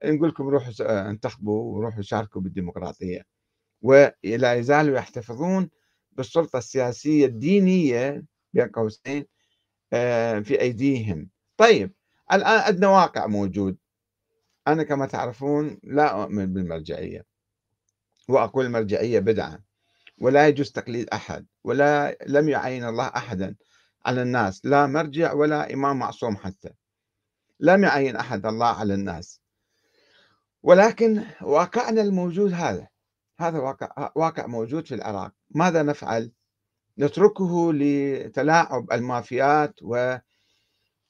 نقول 0.05 0.29
لكم 0.29 0.49
روحوا 0.49 1.11
انتخبوا 1.11 1.77
وروحوا 1.77 2.03
شاركوا 2.03 2.41
بالديمقراطية. 2.41 3.23
ولا 3.83 4.55
يزالوا 4.55 4.99
يحتفظون 4.99 5.71
بالسلطة 6.13 6.59
السياسية 6.59 7.27
الدينية 7.27 8.25
بين 8.53 8.69
قوسين 8.69 9.25
آه، 9.93 10.41
في 10.41 10.61
أيديهم. 10.61 11.31
طيب 11.57 11.93
الآن 12.33 12.61
عندنا 12.61 12.89
واقع 12.89 13.27
موجود. 13.27 13.77
أنا 14.69 14.83
كما 14.83 15.07
تعرفون 15.07 15.79
لا 15.83 16.23
أؤمن 16.23 16.53
بالمرجعية. 16.53 17.25
وأقول 18.29 18.67
المرجعية 18.67 19.19
بدعة. 19.19 19.59
ولا 20.19 20.49
يجوز 20.49 20.73
تقليد 20.73 21.09
أحد. 21.09 21.47
ولا 21.65 22.19
لم 22.27 22.49
يعين 22.49 22.85
الله 22.85 23.07
أحدا 23.07 23.57
على 24.07 24.23
الناس. 24.23 24.65
لا 24.65 24.87
مرجع 24.87 25.33
ولا 25.33 25.75
إمام 25.75 25.99
معصوم 25.99 26.37
حتى. 26.37 26.71
لم 27.61 27.85
يعين 27.85 28.17
أحد 28.17 28.47
الله 28.47 28.67
على 28.67 28.95
الناس. 28.95 29.41
ولكن 30.63 31.23
واقعنا 31.43 32.03
الموجود 32.03 32.53
هذا. 32.53 32.89
هذا 33.41 33.59
واقع 33.59 34.11
واقع 34.17 34.47
موجود 34.47 34.87
في 34.87 34.95
العراق. 34.95 35.33
ماذا 35.51 35.83
نفعل؟ 35.83 36.33
نتركه 36.99 37.73
لتلاعب 37.73 38.93
المافيات 38.93 39.83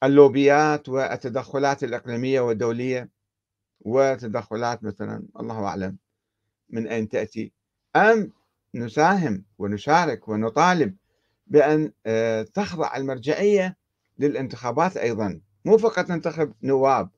واللوبيات 0.05 0.89
والتدخلات 0.89 1.83
الإقليمية 1.83 2.39
والدولية 2.39 3.09
وتدخلات 3.79 4.83
مثلا 4.83 5.27
الله 5.39 5.65
أعلم 5.65 5.97
من 6.69 6.87
أين 6.87 7.09
تأتي. 7.09 7.51
أم 7.95 8.31
نساهم 8.75 9.43
ونشارك 9.57 10.27
ونطالب 10.27 10.95
بأن 11.47 11.91
آه، 12.05 12.41
تخضع 12.41 12.95
المرجعية 12.95 13.77
للانتخابات 14.19 14.97
أيضا. 14.97 15.41
مو 15.65 15.77
فقط 15.77 16.09
ننتخب 16.09 16.53
نواب 16.63 17.09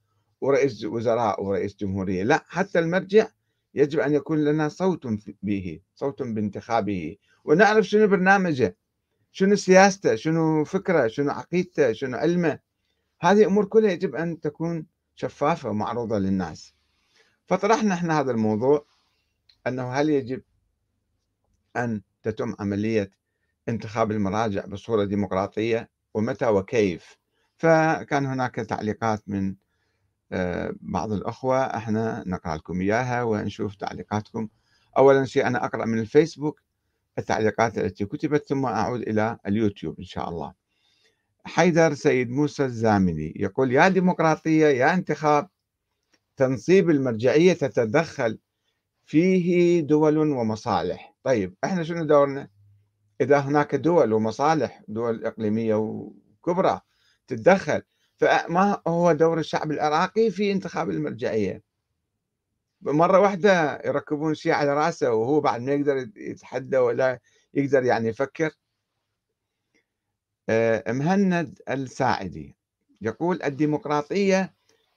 ورئيس 0.42 0.86
وزراء 0.86 1.44
ورئيس 1.44 1.76
جمهورية 1.76 2.24
لا 2.24 2.44
حتى 2.48 2.80
المرجع 2.80 3.28
يجب 3.74 4.00
أن 4.00 4.14
يكون 4.14 4.44
لنا 4.44 4.70
صوت 4.70 5.08
به 5.44 5.80
صوت 5.96 6.22
بانتخابه. 6.22 7.16
ونعرف 7.46 7.86
شنو 7.86 8.08
برنامجه 8.08 8.78
شنو 9.32 9.56
سياسته 9.56 10.16
شنو 10.16 10.64
فكره 10.64 11.08
شنو 11.08 11.32
عقيدته 11.32 11.94
شنو 11.94 12.18
علمه. 12.18 12.67
هذه 13.20 13.46
أمور 13.46 13.66
كلها 13.66 13.92
يجب 13.92 14.16
أن 14.16 14.40
تكون 14.40 14.86
شفافة 15.16 15.70
ومعروضة 15.70 16.18
للناس. 16.18 16.74
فطرحنا 17.48 17.94
إحنا 17.94 18.20
هذا 18.20 18.32
الموضوع 18.32 18.86
أنه 19.68 19.92
هل 19.92 20.10
يجب 20.10 20.42
أن 21.78 22.02
تتم 22.24 22.56
عملية 22.60 23.12
انتخاب 23.70 24.12
المراجع 24.12 24.66
بصورة 24.66 25.04
ديمقراطية 25.04 25.90
ومتى 26.14 26.48
وكيف؟ 26.48 27.18
فكان 27.58 28.26
هناك 28.26 28.56
تعليقات 28.56 29.24
من 29.28 29.56
آه، 30.32 30.74
بعض 30.82 31.12
الأخوة 31.12 31.58
إحنا 31.58 32.24
نقرأ 32.28 32.56
لكم 32.56 32.82
إياها 32.82 33.24
ونشوف 33.24 33.76
تعليقاتكم. 33.76 34.50
أولا 34.98 35.26
شيء 35.26 35.48
أنا 35.48 35.66
أقرأ 35.66 35.86
من 35.86 36.00
الفيسبوك 36.00 36.62
التعليقات 37.18 37.78
التي 37.78 38.06
كتبت 38.06 38.46
ثم 38.46 38.66
أعود 38.66 39.02
إلى 39.02 39.38
اليوتيوب 39.48 40.00
إن 40.00 40.06
شاء 40.06 40.30
الله. 40.30 40.67
حيدر 41.48 41.94
سيد 41.94 42.30
موسى 42.30 42.66
الزاملي 42.66 43.34
يقول 43.36 43.72
يا 43.72 43.88
ديمقراطية 43.88 44.68
يا 44.68 44.94
انتخاب 44.94 45.50
تنصيب 46.38 46.90
المرجعية 46.90 47.54
تتدخل 47.54 48.40
فيه 49.06 49.82
دول 49.82 50.18
ومصالح. 50.18 51.16
طيب 51.24 51.56
إحنا 51.64 51.84
شنو 51.84 52.04
دورنا؟ 52.04 52.50
إذا 53.22 53.40
هناك 53.40 53.76
دول 53.76 54.14
ومصالح 54.14 54.82
دول 54.88 55.26
إقليمية 55.26 55.76
وكبرى 55.76 56.82
تتدخل 57.28 57.82
فما 58.18 58.82
هو 58.88 59.12
دور 59.12 59.40
الشعب 59.40 59.72
العراقي 59.72 60.32
في 60.32 60.52
انتخاب 60.52 60.90
المرجعية؟ 60.90 61.64
مرة 62.82 63.20
واحدة 63.20 63.82
يركبون 63.86 64.36
شيء 64.36 64.52
على 64.52 64.74
رأسه 64.74 65.14
وهو 65.14 65.42
بعد 65.42 65.62
ما 65.62 65.74
يقدر 65.74 66.10
يتحدى 66.16 66.78
ولا 66.78 67.20
يقدر 67.54 67.84
يعني 67.84 68.08
يفكر. 68.08 68.52
مهند 70.88 71.60
الساعدي. 71.70 72.56
يقول 73.02 73.44
الديمقراطية 73.44 74.54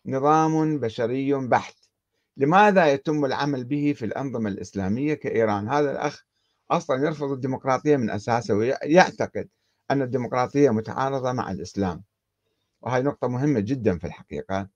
نظام 0.07 0.81
بشري 0.81 1.35
بحت. 1.35 1.77
لماذا 2.37 2.93
يتم 2.93 3.25
العمل 3.25 3.65
به 3.65 3.93
في 3.97 4.05
الأنظمة 4.05 4.51
الإسلامية 4.51 5.15
كإيران؟ 5.15 5.69
هذا 5.69 5.91
الأخ 5.93 6.25
أصلا 6.71 7.07
يرفض 7.07 7.31
الديمقراطية 7.31 7.97
من 7.97 8.11
أساسه 8.11 8.55
ويعتقد 8.55 9.49
أن 9.91 10.03
الديمقراطية 10.03 10.71
متعارضة 10.71 11.33
مع 11.33 11.51
الإسلام. 11.51 12.05
وهي 12.83 13.03
نقطة 13.03 13.29
مهمة 13.29 13.61
جدا 13.61 13.99
في 13.99 14.07
الحقيقة. 14.07 14.69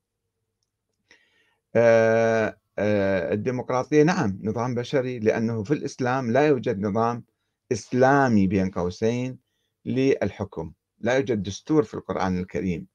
آه، 1.75 2.57
آه، 2.79 3.33
الديمقراطية 3.33 4.03
نعم 4.03 4.39
نظام 4.43 4.75
بشري 4.75 5.19
لأنه 5.19 5.63
في 5.63 5.73
الإسلام 5.73 6.31
لا 6.31 6.47
يوجد 6.47 6.79
نظام 6.79 7.23
إسلامي 7.71 8.47
بين 8.47 8.69
قوسين. 8.69 9.44
للحكم. 9.85 10.73
لا 10.99 11.15
يوجد 11.15 11.43
دستور 11.43 11.83
في 11.83 11.93
القرآن 11.93 12.39
الكريم. 12.39 12.87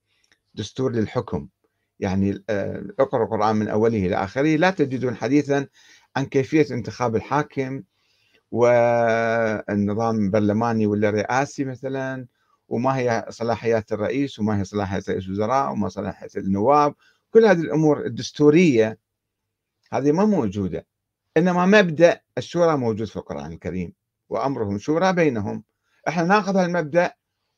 دستور 0.54 0.92
للحكم. 0.92 1.48
يعني 2.00 2.44
آه، 2.50 2.84
اقرأ 3.00 3.24
القرآن 3.24 3.56
من 3.56 3.68
أوله 3.68 4.06
إلى 4.06 4.16
آخره. 4.16 4.56
لا 4.56 4.70
تجدون 4.70 5.16
حديثا 5.16 5.66
عن 6.16 6.24
كيفية 6.24 6.66
انتخاب 6.70 7.16
الحاكم 7.16 7.82
والنظام 8.50 10.24
البرلماني 10.24 10.86
ولا 10.86 11.10
رئاسي 11.10 11.64
مثلا 11.64 12.26
وما 12.68 12.98
هي 12.98 13.26
صلاحيات 13.28 13.92
الرئيس 13.92 14.38
وما 14.38 14.60
هي 14.60 14.64
صلاحيات 14.64 15.10
رئيس 15.10 15.26
الوزراء 15.26 15.72
وما 15.72 15.88
صلاحيات 15.88 16.36
النواب. 16.36 16.94
كل 17.30 17.44
هذه 17.44 17.60
الأمور 17.60 18.06
الدستورية 18.06 18.98
هذه 19.92 20.12
ما 20.12 20.24
موجودة. 20.24 20.86
إنما 21.36 21.66
مبدأ 21.66 22.20
الشورى 22.38 22.76
موجود 22.76 23.08
في 23.08 23.16
القرآن 23.16 23.52
الكريم 23.52 23.92
وأمرهم 24.28 24.78
شورى 24.78 25.12
بينهم. 25.12 25.64
إحنا 26.08 26.22
ناخذ 26.24 26.56
هالمبدأ 26.56 27.12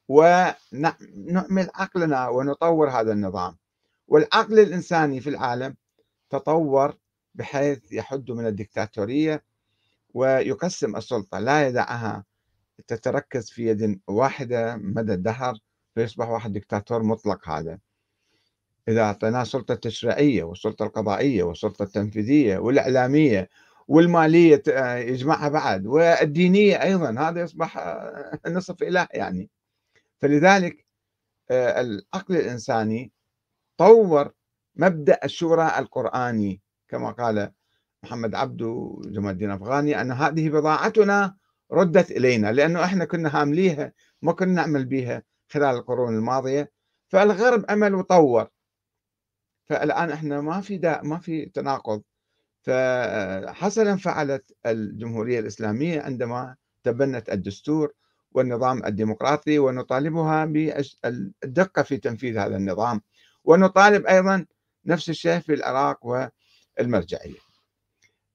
ونعمل 0.08 1.70
عقلنا 1.75 2.28
ونطور 2.28 2.90
هذا 2.90 3.12
النظام. 3.12 3.56
والعقل 4.08 4.58
الإنساني 4.58 5.20
في 5.20 5.30
العالم 5.30 5.76
تطور 6.30 6.96
بحيث 7.34 7.93
يحد 7.93 8.30
من 8.30 8.47
الدكتاتورية 8.47 9.45
ويقسم 10.14 10.97
السلطة. 10.97 11.38
لا 11.38 11.69
يدعها 11.69 12.25
تتركز 12.88 13.50
في 13.50 13.67
يد 13.67 14.00
واحدة 14.06 14.76
مدى 14.76 15.12
الدهر 15.14 15.58
فيصبح 15.95 16.28
واحد 16.28 16.52
دكتاتور 16.52 17.02
مطلق 17.02 17.49
هذا. 17.49 17.78
إذا 18.88 19.00
أعطيناه 19.02 19.45
سلطة 19.45 19.75
تشريعية 19.75 20.43
والسلطة 20.43 20.84
القضائية 20.84 21.43
والسلطة 21.43 21.82
التنفيذية 21.82 22.58
والإعلامية 22.58 23.49
والمالية 23.93 24.63
يجمعها 24.97 25.49
بعد. 25.49 25.87
والدينية 25.87 26.83
أيضا 26.83 27.11
هذا 27.21 27.41
يصبح 27.41 27.78
نصف 28.47 28.83
إله 28.83 29.09
يعني. 29.11 29.50
فلذلك 30.21 30.87
آه، 31.50 31.81
العقل 31.81 32.37
الإنساني 32.37 33.13
طور 33.76 34.33
مبدأ 34.76 35.19
الشورى 35.25 35.78
القرآني. 35.78 36.61
كما 36.89 37.11
قال 37.11 37.52
محمد 38.02 38.35
عبدو 38.35 39.00
جمال 39.07 39.31
الدين 39.31 39.50
أفغاني 39.50 40.00
أن 40.00 40.13
هذه 40.13 40.49
بضاعتنا 40.49 41.37
ردت 41.73 42.11
إلينا 42.11 42.52
لأنه 42.52 42.85
إحنا 42.85 43.05
كنا 43.05 43.41
هامليها 43.41 43.93
ما 44.23 44.33
كنا 44.33 44.52
نعمل 44.52 44.85
بها 44.85 45.23
خلال 45.49 45.76
القرون 45.76 46.15
الماضية. 46.17 46.73
فالغرب 47.09 47.65
عمل 47.69 47.95
وطور. 47.95 48.49
فالآن 49.65 50.11
إحنا 50.11 50.41
ما 50.41 50.61
في 50.61 50.76
داء 50.76 51.05
ما 51.07 51.19
في 51.19 51.47
تناقض. 51.47 52.02
فحسنا 52.62 53.96
فعلت 53.96 54.56
الجمهورية 54.66 55.40
الإسلامية 55.40 56.00
عندما 56.00 56.56
تبنت 56.84 57.30
الدستور 57.30 57.92
والنظام 58.32 58.86
الديمقراطي 58.86 59.58
ونطالبها 59.58 60.44
بالدقة 60.44 61.82
في 61.82 61.96
تنفيذ 61.96 62.38
هذا 62.38 62.56
النظام 62.56 63.00
ونطالب 63.44 64.06
أيضا 64.06 64.46
نفس 64.86 65.10
الشيء 65.10 65.40
في 65.40 65.54
العراق 65.54 65.98
والمرجعية. 66.78 67.38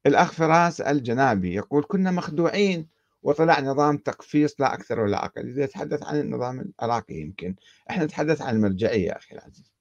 الأخ 0.05 0.31
فراس 0.31 0.81
الجنابي 0.81 1.53
يقول 1.53 1.85
كنا 1.87 2.11
مخدوعين 2.11 2.87
وطلع 3.23 3.59
نظام 3.59 3.97
تقفيص 3.97 4.61
لا 4.61 4.73
أكثر 4.73 4.99
ولا 4.99 5.25
أقل. 5.25 5.47
إذا 5.47 5.63
يتحدث 5.63 6.03
عن 6.03 6.19
النظام 6.19 6.59
العراقي 6.79 7.15
يمكن. 7.15 7.55
إحنا 7.89 8.05
نتحدث 8.05 8.41
عن 8.41 8.55
المرجعية 8.55 9.11
أخي 9.11 9.35
العزيز. 9.35 9.71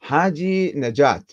حاجي 0.00 0.72
نجاة 0.72 1.24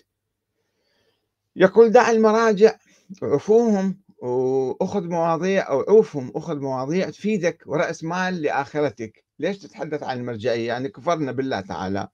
يقول 1.55 1.91
دع 1.91 2.11
المراجع 2.11 2.75
عفوهم 3.23 4.01
وأخذ 4.21 5.03
مواضيع 5.03 5.69
أو 5.69 5.79
عوفهم 5.81 6.31
أخذ 6.35 6.59
مواضيع 6.59 7.09
تفيدك 7.09 7.63
ورأس 7.65 8.03
مال 8.03 8.41
لآخرتك. 8.41 9.23
ليش 9.39 9.57
تتحدث 9.57 10.03
عن 10.03 10.19
المرجعية؟ 10.19 10.67
يعني 10.67 10.89
كفرنا 10.89 11.31
بالله 11.31 11.61
تعالى. 11.61 12.07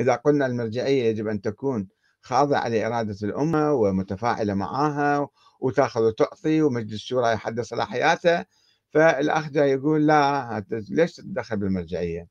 إذا 0.00 0.14
قلنا 0.14 0.46
المرجعية 0.46 1.04
يجب 1.04 1.28
أن 1.28 1.40
تكون 1.40 1.88
خاضعة 2.20 2.68
لإرادة 2.68 3.16
الأمة 3.22 3.72
ومتفاعلة 3.72 4.54
معها 4.54 5.28
وتأخذ 5.60 6.00
وتعطي 6.00 6.62
ومجلس 6.62 6.94
الشورى 6.94 7.32
يحدد 7.32 7.60
صلاحياته 7.60 8.44
فالأخ 8.90 9.50
جاي 9.50 9.70
يقول 9.70 10.06
لا 10.06 10.64
ليش 10.70 11.12
تتدخل 11.16 11.56
بالمرجعية؟ 11.56 12.28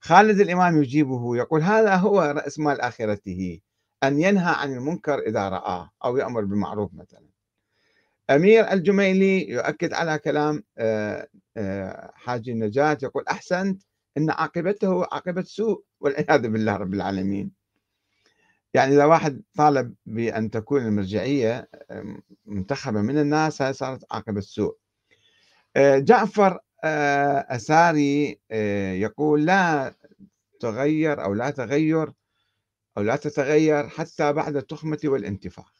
خالد 0.00 0.40
الإمام 0.40 0.82
يجيبه 0.82 1.36
يقول 1.36 1.62
هذا 1.62 1.94
هو 1.94 2.20
رأس 2.20 2.58
مال 2.58 2.80
آخرته. 2.80 3.60
أن 4.06 4.20
ينهى 4.20 4.54
عن 4.56 4.72
المنكر 4.72 5.18
إذا 5.18 5.48
رآه 5.48 5.90
أو 6.04 6.16
يأمر 6.16 6.44
بالمعروف 6.44 6.94
مثلا. 6.94 7.26
أمير 8.30 8.72
الجميلي 8.72 9.50
يؤكد 9.50 9.92
على 9.92 10.18
كلام 10.18 10.64
آه، 10.78 11.28
آه، 11.56 12.12
حاجي 12.14 12.52
النجاة 12.52 12.98
يقول 13.02 13.24
أحسنت 13.30 13.82
أن 14.16 14.30
عاقبته 14.30 15.04
عاقبة 15.12 15.42
سوء 15.42 15.84
والعياذ 16.00 16.48
بالله 16.48 16.76
رب 16.76 16.94
العالمين. 16.94 17.50
يعني 18.74 18.94
إذا 18.94 19.04
واحد 19.04 19.42
طالب 19.56 19.94
بأن 20.06 20.50
تكون 20.50 20.86
المرجعية 20.86 21.68
منتخبة 22.46 23.00
من 23.00 23.18
الناس 23.18 23.62
هاي 23.62 23.72
صارت 23.72 24.04
عاقبة 24.10 24.40
سوء. 24.40 24.76
آه، 25.76 25.98
جعفر 25.98 26.58
أساري 26.84 28.40
يقول 29.00 29.44
لا 29.44 29.94
تغير 30.60 31.24
أو 31.24 31.34
لا 31.34 31.50
تغير 31.50 32.12
أو 32.98 33.02
لا 33.02 33.16
تتغير 33.16 33.88
حتى 33.88 34.32
بعد 34.32 34.56
التخمة 34.56 34.98
والانتفاخ 35.04 35.72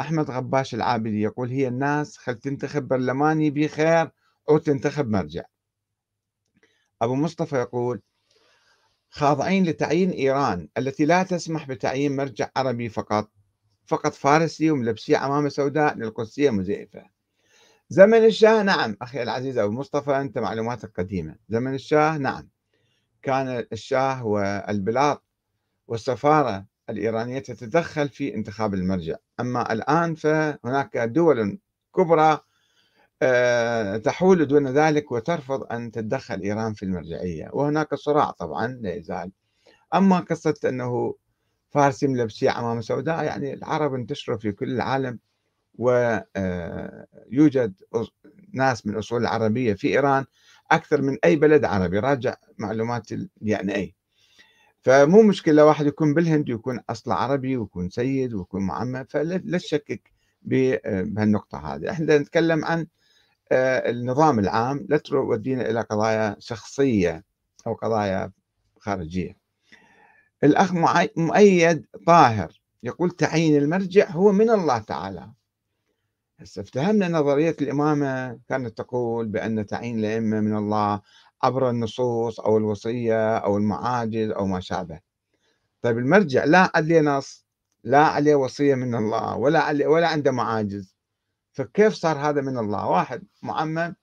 أحمد 0.00 0.30
غباش 0.30 0.74
العابدي 0.74 1.22
يقول 1.22 1.50
هي 1.50 1.68
الناس 1.68 2.16
خل 2.16 2.34
تنتخب 2.34 2.88
برلماني 2.88 3.50
بخير 3.50 4.10
أو 4.48 4.58
تنتخب 4.58 5.08
مرجع. 5.08 5.44
أبو 7.02 7.14
مصطفى 7.14 7.56
يقول 7.56 8.02
خاضعين 9.10 9.64
لتعيين 9.64 10.10
إيران 10.10 10.68
التي 10.78 11.04
لا 11.04 11.22
تسمح 11.22 11.68
بتعيين 11.68 12.16
مرجع 12.16 12.50
عربي 12.56 12.88
فقط 12.88 13.30
فقط 13.86 14.14
فارسي 14.14 14.70
وملبسي 14.70 15.16
عمامة 15.16 15.48
سوداء 15.48 15.98
للقدسية 15.98 16.50
مزيفة. 16.50 17.04
زمن 17.88 18.24
الشاه 18.24 18.62
نعم. 18.62 18.96
أخي 19.02 19.22
العزيز 19.22 19.58
أبو 19.58 19.72
مصطفى 19.72 20.10
أنت 20.10 20.38
معلوماتك 20.38 21.00
قديمة. 21.00 21.36
زمن 21.48 21.74
الشاه 21.74 22.18
نعم. 22.18 22.48
كان 23.22 23.66
الشاه 23.72 24.26
والبلاط 24.26 25.25
والسفارة 25.88 26.66
الإيرانية 26.90 27.38
تتدخل 27.38 28.08
في 28.08 28.34
انتخاب 28.34 28.74
المرجع. 28.74 29.16
أما 29.40 29.72
الآن 29.72 30.14
فهناك 30.14 30.96
دول 30.98 31.58
كبرى 31.96 32.38
آه، 33.22 33.96
تحول 33.96 34.46
دون 34.46 34.68
ذلك 34.68 35.12
وترفض 35.12 35.72
أن 35.72 35.90
تتدخل 35.90 36.40
إيران 36.40 36.74
في 36.74 36.82
المرجعية. 36.82 37.50
وهناك 37.52 37.94
صراع 37.94 38.30
طبعا 38.30 38.66
لا 38.66 38.94
يزال. 38.94 39.32
أما 39.94 40.20
قصة 40.20 40.54
أنه 40.64 41.14
فارس 41.70 42.02
يملى 42.02 42.26
بشيء 42.26 42.50
عمامة 42.50 42.80
سوداء 42.80 43.24
يعني 43.24 43.54
العرب 43.54 43.94
انتشروا 43.94 44.38
في 44.38 44.52
كل 44.52 44.70
العالم 44.72 45.18
ويوجد 45.74 47.74
آه، 47.94 48.06
ناس 48.54 48.86
من 48.86 48.96
أصول 48.96 49.22
العربية 49.22 49.74
في 49.74 49.88
إيران 49.88 50.24
أكثر 50.70 51.02
من 51.02 51.18
أي 51.24 51.36
بلد 51.36 51.64
عربي. 51.64 51.98
راجع 51.98 52.34
معلومات 52.58 53.12
الدي 53.12 53.56
ان 53.60 53.70
أي. 53.70 53.95
فمو 54.86 55.22
مشكلة 55.22 55.64
واحد 55.64 55.86
يكون 55.86 56.14
بالهند 56.14 56.50
ويكون 56.50 56.80
أصله 56.90 57.14
عربي 57.14 57.56
ويكون 57.56 57.90
سيد 57.90 58.34
ويكون 58.34 58.62
معمم 58.62 59.04
فلا 59.04 59.58
تشكك 59.58 60.12
بهالنقطة 60.42 61.58
هذه. 61.74 61.90
إحنا 61.90 62.18
نتكلم 62.18 62.64
عن 62.64 62.86
آه، 63.52 63.90
النظام 63.90 64.38
العام 64.38 64.86
لا 64.88 64.96
تودينا 64.96 65.70
إلى 65.70 65.80
قضايا 65.80 66.36
شخصية 66.38 67.24
أو 67.66 67.74
قضايا 67.74 68.30
خارجية. 68.78 69.36
الأخ 70.44 70.72
مؤيد 71.16 71.86
طاهر 72.06 72.60
يقول 72.82 73.10
تعيين 73.10 73.56
المرجع 73.56 74.10
هو 74.10 74.32
من 74.32 74.50
الله 74.50 74.78
تعالى. 74.78 75.30
هسه 76.40 76.62
افتهمنا 76.62 77.08
نظرية 77.08 77.56
الإمامة 77.60 78.38
كانت 78.48 78.78
تقول 78.78 79.26
بأن 79.26 79.66
تعيين 79.66 79.98
الأئمة 79.98 80.40
من 80.40 80.56
الله 80.56 81.00
عبر 81.42 81.70
النصوص 81.70 82.40
أو 82.40 82.58
الوصية 82.58 83.36
أو 83.38 83.56
المعاجز 83.56 84.30
أو 84.30 84.46
ما 84.46 84.60
شابه. 84.60 85.00
طيب 85.82 85.98
المرجع 85.98 86.44
لا 86.44 86.70
عليه 86.74 87.00
نص 87.00 87.46
لا 87.84 88.04
عليه 88.04 88.34
وصية 88.34 88.74
من 88.74 88.94
الله 88.94 89.36
ولا 89.36 89.60
عليه 89.60 89.86
ولا 89.86 90.08
عنده 90.08 90.30
معاجز. 90.30 90.96
فكيف 91.52 91.94
صار 91.94 92.18
هذا 92.18 92.40
من 92.40 92.58
الله؟ 92.58 92.86
واحد 92.88 93.24
معمم 93.42 93.94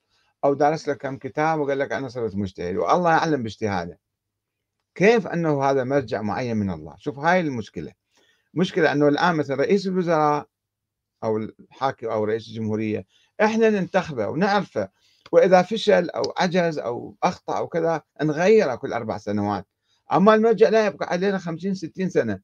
أو 0.44 0.54
دارس 0.54 0.88
لك 0.88 0.98
كم 0.98 1.16
كتاب 1.18 1.60
وقال 1.60 1.78
لك 1.78 1.92
أنا 1.92 2.08
صرت 2.08 2.36
مجتهد 2.36 2.76
والله 2.76 3.10
يعلم 3.10 3.42
باجتهاده. 3.42 4.00
كيف 4.94 5.26
أنه 5.26 5.64
هذا 5.64 5.84
مرجع 5.84 6.22
معين 6.22 6.56
من 6.56 6.70
الله؟ 6.70 6.94
شوف 6.98 7.18
هاي 7.18 7.40
المشكلة. 7.40 7.92
مشكلة 8.54 8.92
أنه 8.92 9.08
الآن 9.08 9.36
مثلا 9.36 9.56
رئيس 9.56 9.86
الوزراء 9.86 10.46
أو 11.24 11.36
الحاكم 11.36 12.06
أو 12.08 12.24
رئيس 12.24 12.48
الجمهورية 12.48 13.06
إحنا 13.40 13.70
ننتخبه 13.70 14.28
ونعرفه 14.28 14.88
وإذا 15.32 15.62
فشل 15.62 16.10
أو 16.10 16.22
عجز 16.38 16.78
أو 16.78 17.16
أخطأ 17.22 17.58
أو 17.58 17.68
كذا 17.68 18.02
نغيره 18.22 18.74
كل 18.74 18.92
أربع 18.92 19.18
سنوات. 19.18 19.66
أما 20.12 20.34
المرجع 20.34 20.68
لا 20.68 20.86
يبقى 20.86 21.06
علينا 21.08 21.38
خمسين 21.38 21.74
ستين 21.74 22.10
سنة. 22.10 22.40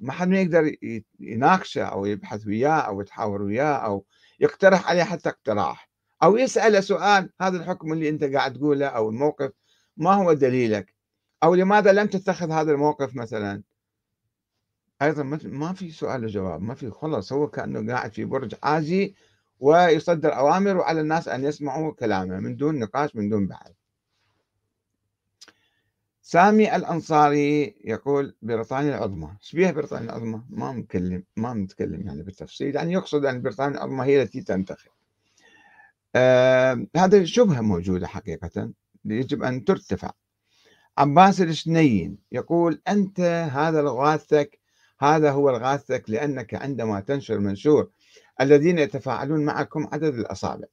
ما 0.00 0.12
حد 0.12 0.28
ما 0.28 0.40
يقدر 0.40 0.76
يناقشه 1.20 1.82
أو 1.82 2.06
يبحث 2.06 2.46
وياه 2.46 2.80
أو 2.80 3.00
يتحاور 3.00 3.42
وياه 3.42 3.74
أو 3.74 4.04
يقترح 4.40 4.90
عليه 4.90 5.02
حتى 5.04 5.28
اقتراح. 5.28 5.90
أو 6.22 6.36
يسأله 6.36 6.80
سؤال 6.80 7.30
هذا 7.40 7.56
الحكم 7.56 7.92
اللي 7.92 8.08
أنت 8.08 8.24
قاعد 8.24 8.52
تقوله 8.54 8.86
أو 8.86 9.08
الموقف 9.10 9.52
ما 9.96 10.14
هو 10.14 10.32
دليلك؟ 10.32 10.94
أو 11.42 11.54
لماذا 11.54 11.92
لم 11.92 12.06
تتخذ 12.06 12.50
هذا 12.50 12.72
الموقف 12.72 13.16
مثلا؟ 13.16 13.62
أيضا 15.02 15.22
ما 15.44 15.72
في 15.72 15.90
سؤال 15.90 16.24
وجواب 16.24 16.62
ما 16.62 16.74
في 16.74 16.90
خلص 16.90 17.32
هو 17.32 17.48
كأنه 17.48 17.92
قاعد 17.92 18.12
في 18.12 18.24
برج 18.24 18.54
عاجي 18.62 19.16
ويصدر 19.60 20.36
أوامر 20.36 20.76
وعلى 20.76 21.00
الناس 21.00 21.28
أن 21.28 21.44
يسمعوا 21.44 21.92
كلامه 21.92 22.40
من 22.40 22.56
دون 22.56 22.78
نقاش 22.78 23.16
من 23.16 23.28
دون 23.28 23.46
بحث. 23.46 23.72
سامي 26.22 26.76
الأنصاري 26.76 27.76
يقول 27.84 28.36
بريطانيا 28.42 28.96
العظمى. 28.96 29.36
إيش 29.42 29.52
بيها 29.52 29.70
بريطانيا 29.70 30.04
العظمى؟ 30.04 30.42
ما 30.50 30.72
متكلم 30.72 31.24
ما 31.36 31.52
متكلم 31.54 32.06
يعني 32.06 32.22
بالتفصيل 32.22 32.76
يعني 32.76 32.92
يقصد 32.92 33.24
أن 33.24 33.42
بريطانيا 33.42 33.76
العظمى 33.76 34.04
هي 34.04 34.22
التي 34.22 34.40
تنتخب. 34.40 34.90
آه 36.14 36.86
هذا 36.96 37.24
شبهة 37.24 37.60
موجودة 37.60 38.06
حقيقة 38.06 38.70
يجب 39.04 39.42
أن 39.42 39.64
ترتفع. 39.64 40.10
عباس 40.98 41.40
الشنين 41.40 42.18
يقول 42.32 42.82
أنت 42.88 43.20
هذا 43.52 43.80
الغاثك 43.80 44.58
هذا 45.00 45.30
هو 45.30 45.50
الغاثك 45.50 46.04
لأنك 46.08 46.54
عندما 46.54 47.00
تنشر 47.00 47.38
منشور 47.38 47.90
الذين 48.40 48.78
يتفاعلون 48.78 49.44
معكم 49.44 49.88
عدد 49.92 50.14
الأصابع. 50.14 50.66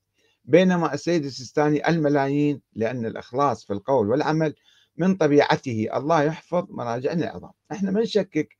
بينما 0.45 0.93
السيد 0.93 1.25
السيستاني 1.25 1.89
الملايين 1.89 2.61
لأن 2.73 3.05
الإخلاص 3.05 3.65
في 3.65 3.73
القول 3.73 4.09
والعمل 4.09 4.55
من 4.97 5.15
طبيعته 5.15 5.87
الله 5.95 6.23
يحفظ 6.23 6.65
مراجعنا 6.69 7.23
العظام. 7.23 7.51
إحنا 7.71 7.91
ما 7.91 8.01
نشكك 8.01 8.57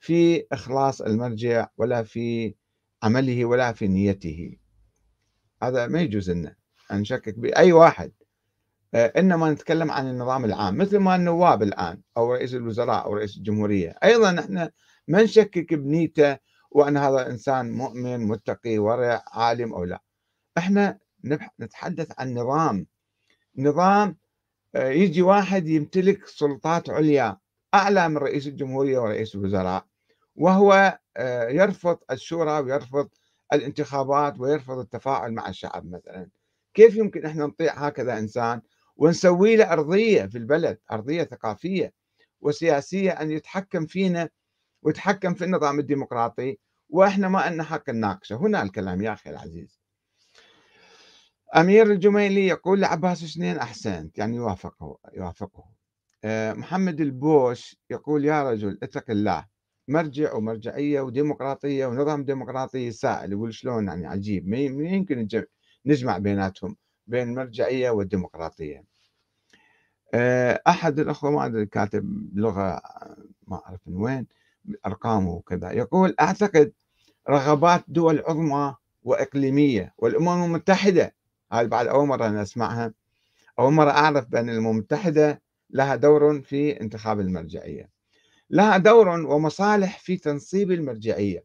في 0.00 0.46
إخلاص 0.52 1.00
المرجع 1.00 1.68
ولا 1.76 2.02
في 2.02 2.54
عمله 3.02 3.44
ولا 3.44 3.72
في 3.72 3.88
نيته. 3.88 4.56
هذا 5.62 5.86
ما 5.86 6.00
يجوز 6.00 6.30
لنا 6.30 6.56
أن 6.92 7.00
نشكك 7.00 7.38
بأي 7.38 7.72
واحد. 7.72 8.12
آه، 8.94 9.12
إنما 9.18 9.50
نتكلم 9.50 9.90
عن 9.90 10.10
النظام 10.10 10.44
العام. 10.44 10.76
مثل 10.78 10.98
ما 10.98 11.16
النواب 11.16 11.62
الآن 11.62 12.00
أو 12.16 12.32
رئيس 12.32 12.54
الوزراء 12.54 13.04
أو 13.04 13.14
رئيس 13.14 13.36
الجمهورية. 13.36 13.94
أيضا 14.04 14.40
إحنا 14.40 14.70
ما 15.08 15.22
نشكك 15.22 15.74
بنيته 15.74 16.36
وأن 16.70 16.96
هذا 16.96 17.30
إنسان 17.30 17.72
مؤمن 17.72 18.20
متقي 18.20 18.78
ورع 18.78 19.24
عالم 19.32 19.74
أو 19.74 19.84
لا. 19.84 20.02
إحنا 20.58 20.98
نتحدث 21.60 22.12
عن 22.18 22.34
نظام. 22.34 22.86
نظام 23.56 24.16
آه، 24.74 24.88
يجي 24.88 25.22
واحد 25.22 25.68
يمتلك 25.68 26.26
سلطات 26.26 26.90
عليا 26.90 27.38
أعلى 27.74 28.08
من 28.08 28.16
رئيس 28.18 28.46
الجمهورية 28.46 28.98
ورئيس 28.98 29.34
الوزراء 29.34 29.86
وهو 30.36 30.98
آه، 31.16 31.48
يرفض 31.48 31.98
الشورى 32.10 32.60
ويرفض 32.60 33.08
الانتخابات 33.52 34.40
ويرفض 34.40 34.78
التفاعل 34.78 35.32
مع 35.32 35.48
الشعب 35.48 35.86
مثلا. 35.86 36.28
كيف 36.74 36.96
يمكن 36.96 37.26
إحنا 37.26 37.46
نطيع 37.46 37.74
هكذا 37.74 38.18
إنسان 38.18 38.60
ونسوي 38.96 39.56
له 39.56 39.72
أرضية 39.72 40.26
في 40.26 40.38
البلد 40.38 40.78
أرضية 40.92 41.24
ثقافية 41.24 41.92
وسياسية 42.40 43.10
أن 43.10 43.30
يتحكم 43.30 43.86
فينا 43.86 44.28
ويتحكم 44.82 45.34
في 45.34 45.44
النظام 45.44 45.78
الديمقراطي 45.78 46.58
وإحنا 46.88 47.28
ما 47.28 47.50
لنا 47.50 47.62
حق 47.62 47.90
نناقشه. 47.90 48.36
هنا 48.36 48.62
الكلام 48.62 49.02
يا 49.02 49.12
أخي 49.12 49.30
العزيز. 49.30 49.80
أمير 51.56 51.92
الجميلي 51.92 52.46
يقول 52.46 52.80
لعباس 52.80 53.18
سنين 53.18 53.56
أحسنت 53.56 54.18
يعني 54.18 54.36
يوافقه 54.36 54.98
يوافقه. 55.14 55.64
آه، 56.24 56.52
محمد 56.52 57.00
البوش 57.00 57.76
يقول 57.90 58.24
يا 58.24 58.50
رجل 58.50 58.78
اتق 58.82 59.10
الله 59.10 59.46
مرجع 59.88 60.34
ومرجعية 60.34 61.00
وديمقراطية 61.00 61.86
ونظام 61.86 62.24
ديمقراطي 62.24 62.90
سائل 62.90 63.32
يقول 63.32 63.54
شلون 63.54 63.86
يعني 63.86 64.06
عجيب؟ 64.06 64.48
ما 64.48 64.58
يمكن 64.58 65.28
نجمع 65.86 66.18
بيناتهم 66.18 66.76
بين 67.06 67.28
المرجعيه 67.28 67.90
والديمقراطيه 67.90 68.84
آه، 70.14 70.62
أحد 70.66 70.98
الأخوة 70.98 71.30
ما 71.30 71.46
أدري 71.46 71.66
كاتب 71.66 72.30
لغة 72.34 72.82
ما 73.46 73.60
أعرف 73.66 73.80
من 73.86 73.96
وين. 73.96 74.26
ارقامه 74.86 75.30
وكذا. 75.30 75.72
يقول 75.72 76.14
أعتقد 76.20 76.72
رغبات 77.30 77.84
دول 77.88 78.18
عظمى 78.26 78.74
وإقليمية 79.02 79.94
والأمم 79.98 80.44
المتحدة 80.44 81.14
هذه 81.52 81.66
بعد 81.66 81.86
أول 81.86 82.06
مرة 82.06 82.26
أنا 82.26 82.42
أسمعها. 82.42 82.92
أول 83.58 83.72
مرة 83.72 83.90
أعرف 83.90 84.26
بأن 84.28 84.48
الأمم 84.50 84.70
المتحدة 84.70 85.42
لها 85.70 85.96
دور 85.96 86.40
في 86.40 86.80
انتخاب 86.80 87.20
المرجعية. 87.20 87.90
لها 88.50 88.78
دور 88.78 89.08
ومصالح 89.08 89.98
في 89.98 90.16
تنصيب 90.16 90.70
المرجعية 90.72 91.44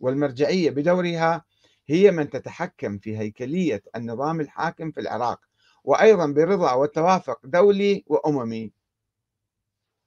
والمرجعية 0.00 0.70
بدورها 0.70 1.44
هي 1.86 2.10
من 2.10 2.30
تتحكم 2.30 2.98
في 2.98 3.18
هيكلية 3.18 3.82
النظام 3.96 4.40
الحاكم 4.40 4.90
في 4.90 5.00
العراق 5.00 5.40
وأيضا 5.84 6.26
برضا 6.26 6.72
وتوافق 6.72 7.40
دولي 7.44 8.04
وأممي. 8.06 8.72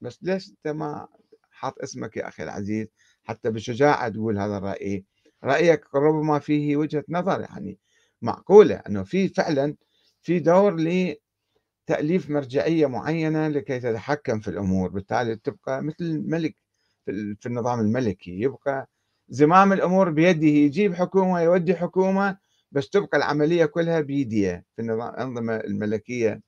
بس 0.01 0.19
ليش 0.21 0.49
انت 0.49 0.67
ما 0.67 1.07
حاط 1.61 1.79
اسمك 1.83 2.17
يا 2.17 2.27
أخي 2.27 2.43
العزيز 2.43 2.87
حتى 3.23 3.51
بشجاعة 3.51 4.09
تقول 4.09 4.39
هذا 4.39 4.57
الرأي. 4.57 5.05
رأيك 5.43 5.95
ربما 5.95 6.39
فيه 6.39 6.77
وجهة 6.77 7.03
نظر 7.09 7.41
يعني 7.41 7.79
معقولة 8.21 8.75
إنه 8.75 9.03
في 9.03 9.27
فعلا 9.29 9.75
في 10.21 10.39
دور 10.39 10.75
لتأليف 11.89 12.29
مرجعية 12.29 12.85
معينة 12.87 13.47
لكي 13.47 13.79
تتحكم 13.79 14.39
في 14.39 14.47
الأمور 14.47 14.89
بالتالي 14.89 15.35
تبقى 15.35 15.83
مثل 15.83 15.95
الملك 16.05 16.55
في 17.39 17.45
النظام 17.45 17.79
الملكي. 17.79 18.31
يبقى 18.41 18.89
زمام 19.29 19.73
الأمور 19.73 20.09
بيده 20.11 20.47
يجيب 20.47 20.93
حكومة 20.95 21.41
يودي 21.41 21.75
حكومة 21.75 22.37
بس 22.71 22.89
تبقى 22.89 23.17
العملية 23.17 23.65
كلها 23.65 24.01
بيديه 24.01 24.65
في 24.75 24.81
النظام 24.81 25.09
الأنظمة 25.15 25.55
الملكية 25.57 26.41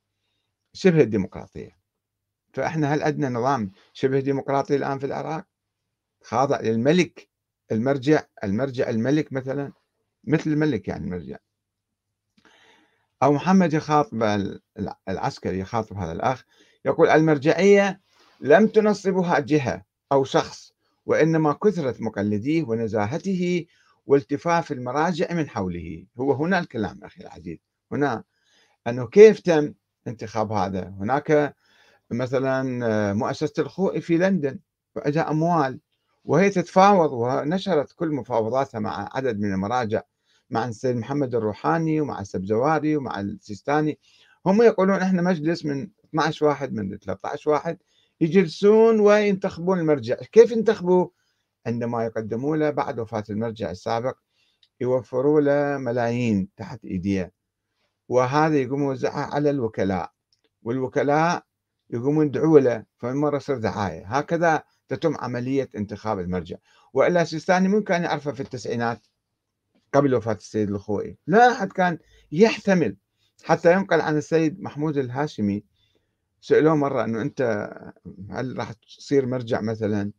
شبه 0.73 1.01
الديمقراطية. 1.01 1.82
فإحنا 2.53 2.93
هل 2.93 3.03
عندنا 3.03 3.29
نظام 3.29 3.71
شبه 3.93 4.19
ديمقراطي 4.19 4.75
الآن 4.75 4.99
في 4.99 5.05
العراق؟ 5.05 5.45
خاضع 6.23 6.61
للملك 6.61 7.29
المرجع 7.71 8.23
المرجع 8.43 8.89
الملك 8.89 9.33
مثلا 9.33 9.71
مثل 10.23 10.49
الملك 10.49 10.87
يعني 10.87 11.05
المرجع. 11.05 11.37
أو 13.23 13.33
محمد 13.33 13.73
يخاطب 13.73 14.23
العسكري 15.09 15.59
يخاطب 15.59 15.97
هذا 15.97 16.11
الأخ 16.11 16.43
يقول 16.85 17.09
المرجعية 17.09 18.01
لم 18.41 18.67
تنصبها 18.67 19.39
جهة 19.39 19.85
أو 20.11 20.23
شخص 20.23 20.73
وإنما 21.05 21.53
كثرة 21.53 21.95
مقلديه 21.99 22.63
ونزاهته 22.63 23.65
والتفاف 24.05 24.71
المراجع 24.71 25.33
من 25.33 25.49
حوله. 25.49 26.05
هو 26.19 26.33
هنا 26.33 26.59
الكلام 26.59 27.03
أخي 27.03 27.21
العزيز. 27.21 27.57
هنا 27.91 28.23
أنه 28.87 29.07
كيف 29.07 29.39
تم 29.39 29.73
انتخاب 30.07 30.51
هذا؟ 30.51 30.93
هناك 30.99 31.55
مثلا 32.13 33.13
مؤسسة 33.13 33.53
الخوئي 33.59 34.01
في 34.01 34.17
لندن 34.17 34.59
وعندها 34.95 35.31
أموال 35.31 35.79
وهي 36.25 36.49
تتفاوض 36.49 37.11
ونشرت 37.11 37.93
كل 37.95 38.11
مفاوضاتها 38.11 38.79
مع 38.79 39.09
عدد 39.13 39.39
من 39.39 39.53
المراجع 39.53 40.01
مع 40.49 40.65
السيد 40.65 40.95
محمد 40.95 41.35
الروحاني 41.35 42.01
ومع 42.01 42.21
السبزواري 42.21 42.97
ومع 42.97 43.19
السيستاني. 43.19 43.99
هم 44.45 44.61
يقولون 44.61 44.95
إحنا 44.95 45.21
مجلس 45.21 45.65
من 45.65 45.89
12 46.05 46.45
واحد 46.45 46.73
من 46.73 46.97
13 46.97 47.49
واحد 47.49 47.77
يجلسون 48.21 48.99
وينتخبون 48.99 49.79
المرجع. 49.79 50.15
كيف 50.15 50.51
ينتخبوا 50.51 51.07
عندما 51.65 52.05
يقدموا 52.05 52.57
له 52.57 52.69
بعد 52.69 52.99
وفاة 52.99 53.23
المرجع 53.29 53.71
السابق 53.71 54.17
يوفروا 54.81 55.41
له 55.41 55.77
ملايين 55.77 56.49
تحت 56.57 56.85
إيديه. 56.85 57.33
وهذا 58.09 58.57
يقوم 58.57 58.83
يوزعها 58.83 59.35
على 59.35 59.49
الوكلاء 59.49 60.11
والوكلاء 60.63 61.43
يقومون 61.89 62.25
يدعوا 62.25 62.59
له 62.59 62.85
فمرة 62.97 63.37
يصير 63.37 63.57
دعاية. 63.57 64.05
هكذا 64.17 64.63
تتم 64.87 65.15
عملية 65.17 65.69
انتخاب 65.75 66.19
المرجع. 66.19 66.57
وإلا 66.93 67.23
سيستاني 67.23 67.67
من 67.67 67.83
كان 67.83 68.03
يعرفه 68.03 68.31
في 68.31 68.39
التسعينات 68.39 69.07
قبل 69.93 70.15
وفاة 70.15 70.33
السيد 70.33 70.69
الخوئي 70.69 71.17
لا 71.27 71.51
أحد 71.51 71.71
كان 71.71 71.97
يحتمل. 72.31 72.97
حتى 73.43 73.73
ينقل 73.73 74.01
عن 74.01 74.17
السيد 74.17 74.61
محمود 74.61 74.97
الهاشمي 74.97 75.63
سألوه 76.41 76.75
مرة 76.75 77.03
أنه 77.03 77.21
أنت 77.21 77.69
هل 78.31 78.57
راح 78.57 78.71
تصير 78.73 79.25
مرجع 79.25 79.61
مثلا؟ 79.61 80.11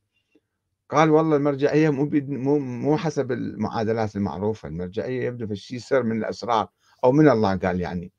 قال 0.91 1.11
والله 1.11 1.37
المرجعية 1.37 1.91
مو 1.91 2.11
مو 2.29 2.59
مو 2.59 2.97
حسب 2.97 3.33
المعادلات 3.33 4.17
المعروفة. 4.17 4.69
المرجعية 4.69 5.27
يبدو 5.27 5.47
في 5.47 5.57
شيء 5.57 5.79
سر 5.79 6.03
من 6.03 6.19
الأسرار 6.19 6.69
أو 7.05 7.13
من 7.13 7.29
الله 7.29 7.57
قال 7.57 7.81
يعني. 7.81 8.13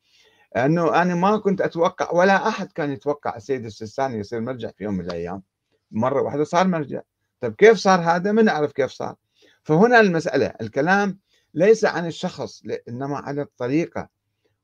أنه 0.55 1.01
أنا 1.01 1.15
ما 1.15 1.37
كنت 1.37 1.61
أتوقع 1.61 2.11
ولا 2.11 2.47
أحد 2.47 2.71
كان 2.71 2.91
يتوقع 2.91 3.35
السيد 3.35 3.65
السيستاني 3.65 4.19
يصير 4.19 4.41
مرجع 4.41 4.71
في 4.77 4.83
يوم 4.83 4.93
من 4.93 5.05
الأيام. 5.05 5.43
مرة 5.91 6.21
واحدة 6.21 6.43
صار 6.43 6.67
مرجع. 6.67 7.01
طيب 7.39 7.55
كيف 7.55 7.77
صار 7.77 7.99
هذا؟ 7.99 8.31
ما 8.31 8.41
نعرف 8.41 8.71
كيف 8.71 8.91
صار. 8.91 9.15
فهنا 9.63 9.99
المسألة 9.99 10.53
الكلام 10.61 11.19
ليس 11.53 11.85
عن 11.85 12.05
الشخص 12.05 12.61
إنما 12.89 13.17
عن 13.17 13.39
الطريقة. 13.39 14.09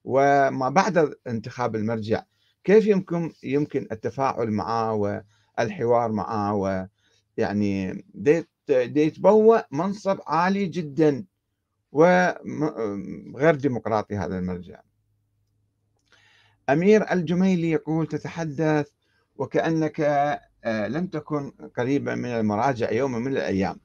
وما 0.03 0.69
بعد 0.69 1.13
انتخاب 1.27 1.75
المرجع 1.75 2.23
كيف 2.63 2.87
يمكن 2.87 3.33
يمكن 3.43 3.87
التفاعل 3.91 4.51
معه 4.51 4.93
والحوار 4.93 6.11
معه 6.11 6.55
ويعني 7.37 8.05
يتبوأ 8.69 9.61
منصب 9.71 10.19
عالي 10.27 10.65
جدا. 10.65 11.25
وغير 11.91 13.55
ديمقراطي 13.55 14.17
هذا 14.17 14.37
المرجع. 14.37 14.81
أمير 16.71 17.11
الجميلي 17.11 17.71
يقول 17.71 18.07
تتحدث 18.07 18.89
وكأنك 19.37 20.01
آه، 20.63 20.87
لم 20.87 21.07
تكن 21.07 21.51
قريبا 21.77 22.15
من 22.15 22.29
المراجع 22.29 22.91
يوما 22.91 23.19
من 23.19 23.31
الأيام. 23.31 23.79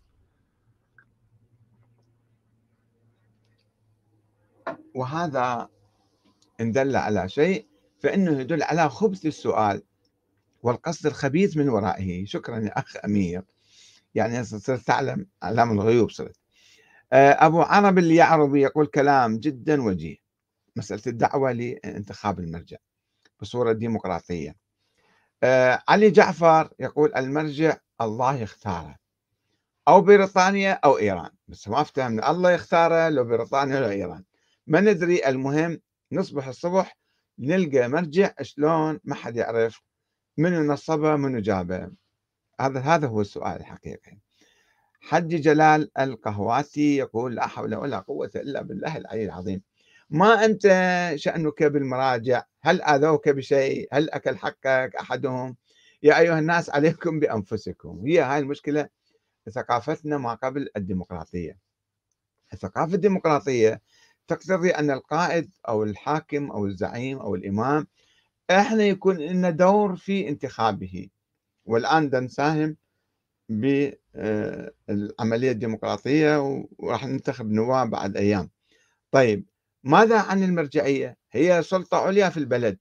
وهذا 4.95 5.69
إن 6.61 6.73
دل 6.73 6.97
على 6.97 7.29
شيء 7.29 7.67
فإنه 7.99 8.41
يدل 8.41 8.63
على 8.63 8.89
خبث 8.89 9.27
السؤال 9.27 9.83
والقصد 10.63 11.07
الخبيث 11.07 11.57
من 11.57 11.69
ورائه. 11.69 12.25
شكرا 12.25 12.59
يا 12.59 12.79
أخ 12.79 12.97
أمير. 13.05 13.43
يعني 14.15 14.45
صرت 14.45 14.81
تعلم 14.81 15.27
أعلام 15.43 15.73
الغيوب 15.73 16.11
صرت. 16.11 16.37
آه، 17.13 17.31
أبو 17.47 17.63
عرب 17.63 17.99
اليعربي 17.99 18.61
يقول 18.61 18.87
كلام 18.87 19.39
جدا 19.39 19.83
وجيه. 19.83 20.26
مسألة 20.77 21.03
الدعوة 21.07 21.53
لانتخاب 21.53 22.41
المرجع 22.41 22.77
بصورة 23.41 23.73
ديمقراطية. 23.73 24.57
آه، 25.43 25.83
علي 25.89 26.11
جعفر 26.11 26.71
يقول 26.81 27.15
المرجع 27.15 27.77
الله 28.01 28.37
يختاره 28.37 28.97
أو 29.89 30.01
بريطانيا 30.01 30.73
أو 30.73 30.99
إيران. 30.99 31.31
بس 31.49 31.69
ما 31.69 31.81
افتهمنا 31.81 32.31
الله 32.31 32.51
يختاره 32.53 33.09
لو 33.09 33.25
بريطانيا 33.25 33.81
لو 33.81 33.89
إيران. 33.89 34.25
ما 34.67 34.81
ندري 34.81 35.29
المهم 35.29 35.81
نصبح 36.13 36.49
الصبح 36.49 36.97
نلقى 37.39 37.89
مرجع 37.89 38.31
شلون 38.43 39.01
ما 39.05 39.15
حد 39.15 39.37
يعرف 39.37 39.83
منو 40.37 40.73
نصبه 40.73 41.17
منو 41.17 41.39
جابه. 41.39 41.91
هذا 42.61 42.81
هذا 42.81 43.09
هو 43.09 43.21
السؤال 43.21 43.61
الحقيقي. 43.61 44.19
حج 45.01 45.29
جلال 45.29 45.91
القهواتي 45.99 46.97
يقول 46.97 47.35
لا 47.35 47.47
حول 47.47 47.75
ولا 47.75 47.99
قوة 47.99 48.31
إلا 48.37 48.63
بالله 48.63 48.97
العلي 48.97 49.25
العظيم. 49.25 49.63
ما 50.11 50.45
أنت 50.45 50.63
شأنك 51.15 51.63
بالمراجع؟ 51.63 52.45
هل 52.63 52.83
آذوك 52.83 53.29
بشيء؟ 53.29 53.89
هل 53.93 54.11
أكل 54.11 54.37
حقك 54.37 54.97
أحدهم؟ 55.01 55.57
يا 56.03 56.19
أيها 56.19 56.39
الناس 56.39 56.71
عليكم 56.71 57.21
بأنفسكم. 57.21 58.03
هي 58.07 58.21
هاي 58.21 58.39
المشكلة 58.39 58.89
ثقافتنا 59.51 60.19
ما 60.19 60.35
قبل 60.35 60.69
الديمقراطية. 60.77 61.59
الثقافة 62.53 62.95
الديمقراطية 62.95 63.81
تقتضي 64.29 64.71
أن 64.71 64.91
القائد 64.91 65.51
أو 65.69 65.83
الحاكم 65.83 66.51
أو 66.51 66.67
الزعيم 66.67 67.19
أو 67.19 67.35
الإمام 67.35 67.87
إحنا 68.51 68.85
يكون 68.85 69.17
لنا 69.17 69.51
دور 69.51 69.97
في 69.97 70.29
انتخابه. 70.29 71.09
والآن 71.65 72.25
نساهم 72.25 72.77
بالعملية 73.49 73.91
الديمقراطية 75.51 76.67
وراح 76.79 77.07
ننتخب 77.07 77.51
نواب 77.51 77.91
بعد 77.91 78.17
أيام. 78.17 78.51
طيب 79.11 79.47
ماذا 79.87 80.19
عن 80.19 80.43
المرجعية؟ 80.43 81.17
هي 81.33 81.63
سلطة 81.63 81.97
عليا 81.97 82.29
في 82.29 82.37
البلد 82.37 82.79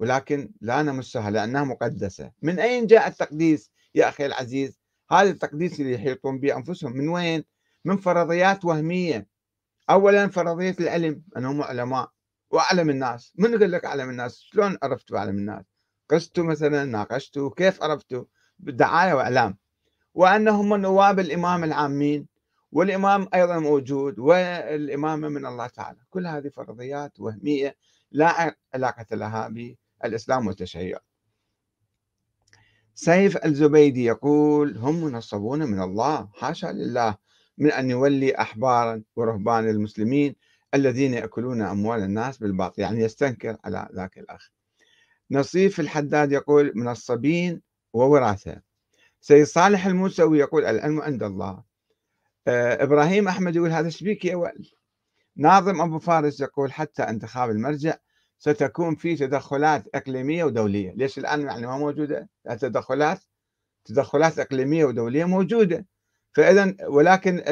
ولكن 0.00 0.52
لا 0.60 0.82
نمسها 0.82 1.30
لأنها 1.30 1.64
مقدسة. 1.64 2.32
من 2.42 2.58
أين 2.58 2.86
جاء 2.86 3.08
التقديس؟ 3.08 3.70
يا 3.94 4.08
أخي 4.08 4.26
العزيز 4.26 4.80
هذا 5.10 5.30
التقديس 5.30 5.80
اللي 5.80 5.92
يحيطون 5.92 6.40
به 6.40 6.56
أنفسهم. 6.56 6.92
من 6.92 7.08
وين؟ 7.08 7.44
من 7.84 7.96
فرضيات 7.96 8.64
وهمية. 8.64 9.26
أولا 9.90 10.28
فرضية 10.28 10.76
العلم 10.80 11.22
أنهم 11.36 11.62
علماء 11.62 12.10
وأعلم 12.50 12.90
الناس. 12.90 13.32
من 13.38 13.52
يقول 13.52 13.72
لك 13.72 13.84
أعلم 13.84 14.10
الناس؟ 14.10 14.40
شلون 14.40 14.78
عرفتوا 14.82 15.18
أعلم 15.18 15.38
الناس؟ 15.38 15.64
قستوا 16.10 16.44
مثلا 16.44 16.84
ناقشتوا 16.84 17.50
كيف 17.56 17.82
عرفتوا؟ 17.82 18.24
بالدعاية 18.58 19.14
وإعلام. 19.14 19.58
وأنهم 20.14 20.76
نواب 20.76 21.20
الإمام 21.20 21.64
العامين. 21.64 22.35
والإمام 22.76 23.28
أيضا 23.34 23.58
موجود 23.58 24.18
والإمامة 24.18 25.28
من 25.28 25.46
الله 25.46 25.66
تعالى. 25.66 25.98
كل 26.10 26.26
هذه 26.26 26.48
فرضيات 26.48 27.20
وهمية 27.20 27.76
لا 28.10 28.56
علاقة 28.74 29.16
لها 29.16 29.48
بالإسلام 29.48 30.46
والتشيع 30.46 30.98
سيف 32.94 33.44
الزبيدي 33.44 34.04
يقول 34.04 34.76
هم 34.76 35.04
منصبون 35.04 35.62
من 35.62 35.82
الله 35.82 36.28
حاشا 36.34 36.66
لله 36.66 37.16
من 37.58 37.72
أن 37.72 37.90
يولي 37.90 38.40
أحبارا 38.40 39.02
ورهبان 39.16 39.68
المسلمين 39.68 40.36
الذين 40.74 41.14
يأكلون 41.14 41.62
أموال 41.62 42.02
الناس 42.02 42.38
بالباطل. 42.38 42.82
يعني 42.82 43.00
يستنكر 43.00 43.56
على 43.64 43.88
ذاك 43.94 44.18
الأخ. 44.18 44.50
نصيف 45.30 45.80
الحداد 45.80 46.32
يقول 46.32 46.72
منصبين 46.74 47.62
ووراثة. 47.92 48.60
سيد 49.20 49.44
صالح 49.44 49.86
الموسوي 49.86 50.38
يقول 50.38 50.64
العلم 50.64 51.00
عند 51.00 51.22
الله. 51.22 51.65
آه، 52.48 52.82
إبراهيم 52.82 53.28
أحمد 53.28 53.56
يقول 53.56 53.70
هذا 53.70 53.88
شبيك 53.88 54.24
يا 54.24 54.36
ولد 54.36 54.66
ناظم 55.36 55.80
أبو 55.80 55.98
فارس 55.98 56.40
يقول 56.40 56.72
حتى 56.72 57.02
انتخاب 57.02 57.50
المرجع 57.50 57.96
ستكون 58.38 58.94
في 58.94 59.16
تدخلات 59.16 59.84
إقليمية 59.94 60.44
ودولية. 60.44 60.92
ليش 60.96 61.18
الآن 61.18 61.40
يعني 61.40 61.66
ما 61.66 61.78
موجودة؟ 61.78 62.28
التدخلات 62.50 63.24
تدخلات 63.84 64.38
إقليمية 64.38 64.84
ودولية 64.84 65.24
موجودة. 65.24 65.86
فإذا 66.32 66.76
ولكن 66.88 67.42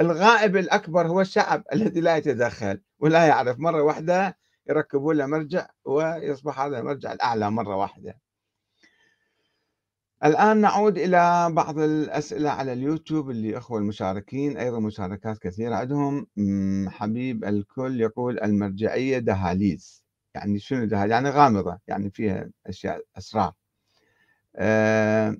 الغائب 0.00 0.56
الأكبر 0.56 1.06
هو 1.06 1.20
الشعب 1.20 1.64
الذي 1.72 2.00
لا 2.00 2.16
يتدخل 2.16 2.80
ولا 2.98 3.26
يعرف. 3.26 3.58
مرة 3.58 3.82
واحدة 3.82 4.38
يركبون 4.68 5.16
له 5.16 5.26
مرجع 5.26 5.66
ويصبح 5.84 6.60
هذا 6.60 6.78
المرجع 6.78 7.12
الأعلى 7.12 7.50
مرة 7.50 7.76
واحدة. 7.76 8.20
الآن 10.24 10.60
نعود 10.60 10.98
إلى 10.98 11.48
بعض 11.52 11.78
الأسئلة 11.78 12.50
على 12.50 12.72
اليوتيوب 12.72 13.30
اللي 13.30 13.58
أخوة 13.58 13.78
المشاركين 13.78 14.56
أيضا 14.56 14.80
مشاركات 14.80 15.38
كثيرة 15.38 15.74
عندهم. 15.74 16.26
حبيب 16.88 17.44
الكل 17.44 18.00
يقول 18.00 18.40
المرجعية 18.40 19.18
دهاليز. 19.18 20.04
يعني 20.34 20.58
شنو 20.58 20.84
دهاليز؟ 20.84 21.12
يعني 21.12 21.30
غامضة 21.30 21.78
يعني 21.86 22.10
فيها 22.10 22.50
أشياء 22.66 23.04
أسرار. 23.18 23.52
آه 24.56 25.36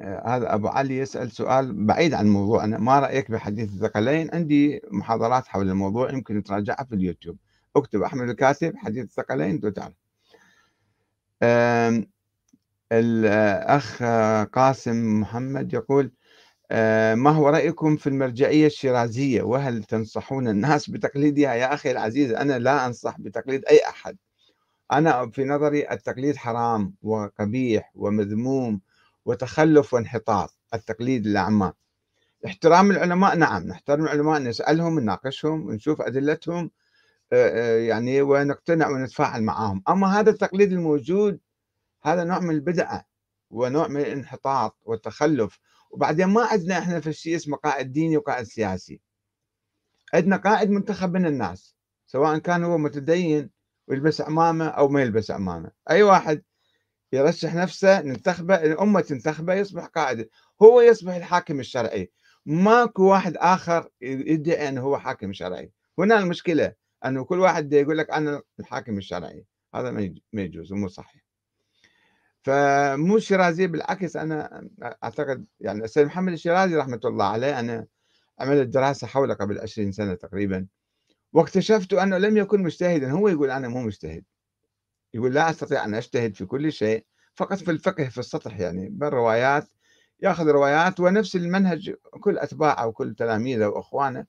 آه 0.00 0.36
هذا 0.36 0.54
أبو 0.54 0.68
علي 0.68 0.98
يسأل 0.98 1.30
سؤال 1.32 1.86
بعيد 1.86 2.14
عن 2.14 2.26
الموضوع. 2.26 2.64
أنا 2.64 2.78
ما 2.78 3.00
رأيك 3.00 3.30
بحديث 3.30 3.68
الثقلين؟ 3.72 4.30
عندي 4.34 4.80
محاضرات 4.90 5.46
حول 5.46 5.70
الموضوع 5.70 6.10
يمكن 6.12 6.42
تراجعها 6.42 6.84
في 6.84 6.94
اليوتيوب. 6.94 7.36
اكتب 7.76 8.02
أحمد 8.02 8.28
الكاتب 8.28 8.76
حديث 8.76 9.04
الثقلين 9.04 9.60
تعرف. 9.74 9.94
الأخ 12.92 14.02
قاسم 14.52 15.20
محمد 15.20 15.72
يقول 15.74 16.12
آه، 16.70 17.14
ما 17.14 17.30
هو 17.30 17.48
رأيكم 17.48 17.96
في 17.96 18.06
المرجعية 18.06 18.66
الشيرازية؟ 18.66 19.42
وهل 19.42 19.84
تنصحون 19.84 20.48
الناس 20.48 20.90
بتقليدها 20.90 21.54
يا 21.54 21.74
أخي 21.74 21.90
العزيز؟ 21.90 22.32
أنا 22.32 22.58
لا 22.58 22.86
أنصح 22.86 23.20
بتقليد 23.20 23.64
أي 23.64 23.80
أحد. 23.88 24.16
أنا 24.92 25.30
في 25.30 25.44
نظري 25.44 25.90
التقليد 25.90 26.36
حرام 26.36 26.94
وقبيح 27.02 27.92
ومذموم 27.94 28.80
وتخلف 29.24 29.94
وانحطاط 29.94 30.58
التقليد 30.74 31.26
الأعمى 31.26 31.72
احترام 32.46 32.90
العلماء 32.90 33.36
نعم 33.36 33.62
نحترم 33.66 34.04
العلماء 34.04 34.40
نسألهم 34.40 35.00
نناقشهم 35.00 35.72
نشوف 35.72 36.02
أدلتهم 36.02 36.70
يعني 37.32 38.22
ونقتنع 38.22 38.88
ونتفاعل 38.88 39.42
معهم 39.42 39.82
أما 39.88 40.20
هذا 40.20 40.30
التقليد 40.30 40.72
الموجود 40.72 41.40
هذا 42.06 42.24
نوع 42.24 42.38
من 42.38 42.50
البدعة 42.50 43.06
ونوع 43.50 43.88
من 43.88 44.00
الانحطاط 44.00 44.78
والتخلف. 44.82 45.58
وبعدين 45.90 46.26
ما 46.26 46.44
عندنا 46.44 46.78
إحنا 46.78 47.00
في 47.00 47.12
شيء 47.12 47.36
اسمه 47.36 47.56
قائد 47.56 47.92
ديني 47.92 48.16
وقائد 48.16 48.46
سياسي. 48.46 49.00
عندنا 50.14 50.36
قائد 50.36 50.70
منتخب 50.70 51.14
من 51.14 51.26
الناس 51.26 51.76
سواء 52.06 52.38
كان 52.38 52.64
هو 52.64 52.78
متدين 52.78 53.50
ويلبس 53.88 54.20
عمامة 54.20 54.66
أو 54.66 54.88
ما 54.88 55.02
يلبس 55.02 55.30
عمامة. 55.30 55.70
أي 55.90 56.02
واحد 56.02 56.42
يرشح 57.12 57.54
نفسه 57.54 58.02
ننتخبه 58.02 58.54
الأمة 58.54 59.00
تنتخبه 59.00 59.54
يصبح 59.54 59.86
قائد 59.86 60.28
هو 60.62 60.80
يصبح 60.80 61.14
الحاكم 61.14 61.60
الشرعي. 61.60 62.12
ماكو 62.46 63.02
واحد 63.04 63.36
آخر 63.36 63.88
يدعي 64.00 64.68
إنه 64.68 64.80
هو 64.80 64.98
حاكم 64.98 65.32
شرعي. 65.32 65.72
هنا 65.98 66.18
المشكلة 66.18 66.74
إنه 67.04 67.24
كل 67.24 67.40
واحد 67.40 67.72
يقول 67.72 67.98
لك 67.98 68.10
أنا 68.10 68.42
الحاكم 68.60 68.98
الشرعي. 68.98 69.46
هذا 69.74 69.90
ما 70.32 70.42
يجوز 70.42 70.72
ومو 70.72 70.88
صحيح. 70.88 71.25
فمو 72.46 73.16
الشيرازي 73.16 73.66
بالعكس 73.66 74.16
أنا 74.16 74.68
أعتقد 75.04 75.46
يعني 75.60 75.84
السيد 75.84 76.06
محمد 76.06 76.32
الشيرازي 76.32 76.76
رحمة 76.76 77.00
الله 77.04 77.24
عليه 77.24 77.60
أنا 77.60 77.86
عملت 78.40 78.68
دراسة 78.68 79.06
حوله 79.06 79.34
قبل 79.34 79.58
20 79.60 79.92
سنة 79.92 80.14
تقريبا 80.14 80.66
واكتشفت 81.32 81.92
أنه 81.92 82.18
لم 82.18 82.36
يكن 82.36 82.62
مجتهدا. 82.62 83.10
هو 83.10 83.28
يقول 83.28 83.50
أنا 83.50 83.68
مو 83.68 83.80
مجتهد. 83.80 84.24
يقول 85.14 85.34
لا 85.34 85.50
أستطيع 85.50 85.84
أن 85.84 85.94
أجتهد 85.94 86.34
في 86.34 86.44
كل 86.44 86.72
شيء 86.72 87.06
فقط 87.34 87.58
في 87.58 87.70
الفقه 87.70 88.04
في 88.04 88.18
السطح 88.18 88.60
يعني 88.60 88.88
بالروايات 88.88 89.68
يأخذ 90.20 90.46
روايات 90.46 91.00
ونفس 91.00 91.36
المنهج 91.36 91.94
كل 92.20 92.38
أتباعه 92.38 92.86
وكل 92.86 93.14
تلاميذه 93.14 93.66
وأخوانه 93.66 94.26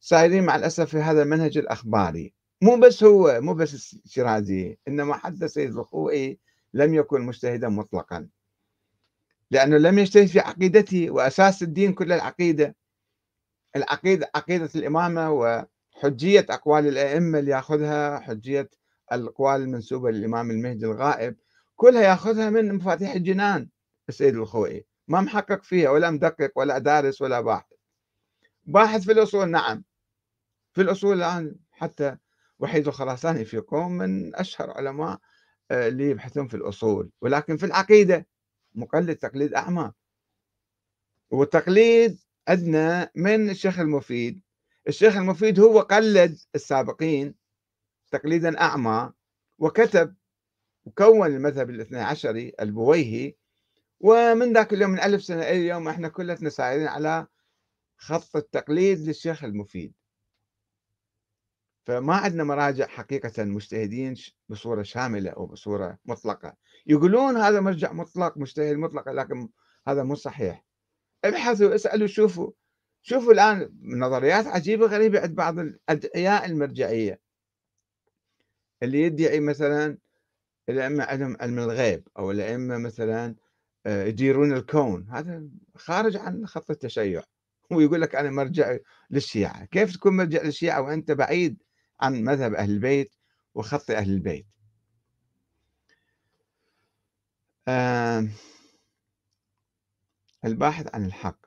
سائرين 0.00 0.44
مع 0.44 0.56
الأسف 0.56 0.90
في 0.90 0.98
هذا 0.98 1.22
المنهج 1.22 1.58
الأخباري. 1.58 2.34
مو 2.62 2.76
بس 2.76 3.04
هو 3.04 3.40
مو 3.40 3.54
بس 3.54 3.94
الشيرازي 4.04 4.78
إنما 4.88 5.14
حتى 5.14 5.48
سيد 5.48 5.76
الخوئي 5.76 6.38
لم 6.74 6.94
يكن 6.94 7.20
مجتهدا 7.20 7.68
مطلقا. 7.68 8.28
لأنه 9.50 9.76
لم 9.76 9.98
يجتهد 9.98 10.26
في 10.26 10.40
عقيدته 10.40 11.10
وأساس 11.10 11.62
الدين 11.62 11.92
كل 11.92 12.12
العقيدة. 12.12 12.76
العقيدة 13.76 14.30
عقيدة 14.34 14.70
الإمامة 14.74 15.30
وحجية 15.30 16.46
أقوال 16.50 16.86
الأئمة 16.86 17.38
اللي 17.38 17.50
يأخذها 17.50 18.18
حجية 18.18 18.70
الأقوال 19.12 19.60
المنسوبة 19.60 20.10
للإمام 20.10 20.50
المهدي 20.50 20.86
الغائب 20.86 21.36
كلها 21.76 22.02
يأخذها 22.02 22.50
من 22.50 22.74
مفاتيح 22.74 23.14
الجنان. 23.14 23.68
السيد 24.08 24.36
الخوئي 24.36 24.86
ما 25.08 25.20
محقق 25.20 25.62
فيها 25.62 25.90
ولا 25.90 26.10
مدقق 26.10 26.52
ولا 26.56 26.78
دارس 26.78 27.22
ولا 27.22 27.40
باحث. 27.40 27.72
باحث 28.64 29.02
في 29.04 29.12
الأصول 29.12 29.50
نعم. 29.50 29.84
في 30.72 30.82
الأصول 30.82 31.16
الآن 31.16 31.56
حتى 31.70 32.16
وحيد 32.58 32.88
الخراساني 32.88 33.44
في 33.44 33.58
قوم 33.58 33.92
من 33.92 34.34
أشهر 34.36 34.70
علماء 34.70 35.18
اللي 35.70 36.10
يبحثون 36.10 36.48
في 36.48 36.54
الأصول. 36.56 37.10
ولكن 37.20 37.56
في 37.56 37.66
العقيدة 37.66 38.26
مقلد 38.74 39.16
تقليد 39.16 39.54
أعمى. 39.54 39.92
والتقليد 41.30 42.18
عندنا 42.48 43.10
من 43.14 43.50
الشيخ 43.50 43.78
المفيد. 43.80 44.42
الشيخ 44.88 45.16
المفيد 45.16 45.60
هو 45.60 45.80
قلد 45.80 46.38
السابقين 46.54 47.34
تقليدا 48.10 48.60
أعمى 48.60 49.12
وكتب 49.58 50.14
وكون 50.84 51.26
المذهب 51.26 51.70
الاثني 51.70 52.00
عشري 52.00 52.52
البويهي. 52.60 53.34
ومن 54.00 54.52
ذاك 54.52 54.72
اليوم 54.72 54.90
من 54.90 55.00
ألف 55.00 55.24
سنة 55.24 55.42
إلى 55.42 55.50
اليوم 55.60 55.88
إحنا 55.88 56.08
كلنا 56.08 56.50
سائرين 56.50 56.86
على 56.86 57.26
خط 57.96 58.36
التقليد 58.36 58.98
للشيخ 58.98 59.44
المفيد. 59.44 59.94
فما 61.86 62.14
عندنا 62.14 62.44
مراجع 62.44 62.86
حقيقة 62.86 63.44
مجتهدين 63.44 64.14
بصورة 64.48 64.82
شاملة 64.82 65.30
أو 65.30 65.46
بصورة 65.46 65.98
مطلقة. 66.04 66.56
يقولون 66.86 67.36
هذا 67.36 67.60
مرجع 67.60 67.92
مطلق 67.92 68.38
مجتهد 68.38 68.76
مطلق 68.76 69.08
لكن 69.08 69.48
هذا 69.88 70.02
مو 70.02 70.14
صحيح. 70.14 70.64
ابحثوا 71.24 71.74
اسألوا 71.74 72.06
شوفوا. 72.06 72.50
شوفوا 73.02 73.32
الآن 73.32 73.70
نظريات 73.82 74.46
عجيبة 74.46 74.86
غريبة 74.86 75.20
عند 75.20 75.34
بعض 75.34 75.58
الأدعياء 75.58 76.46
المرجعية. 76.46 77.20
اللي 78.82 79.02
يدعي 79.02 79.40
مثلا 79.40 79.98
الأئمة 80.68 81.04
عندهم 81.04 81.36
علم 81.40 81.58
الغيب 81.58 82.08
أو 82.18 82.30
الأئمة 82.30 82.78
مثلا 82.78 83.34
آه، 83.86 84.04
يديرون 84.04 84.52
الكون. 84.52 85.06
هذا 85.10 85.48
خارج 85.76 86.16
عن 86.16 86.46
خط 86.46 86.70
التشيع. 86.70 87.22
ويقول 87.70 88.00
لك 88.00 88.14
أنا 88.14 88.30
مرجع 88.30 88.76
للشيعة. 89.10 89.64
كيف 89.64 89.92
تكون 89.94 90.16
مرجع 90.16 90.42
للشيعة 90.42 90.82
وأنت 90.82 91.12
بعيد 91.12 91.63
عن 92.00 92.24
مذهب 92.24 92.54
أهل 92.54 92.70
البيت 92.70 93.14
وخط 93.54 93.90
أهل 93.90 94.10
البيت. 94.10 94.46
الباحث 100.44 100.94
عن 100.94 101.04
الحق. 101.04 101.46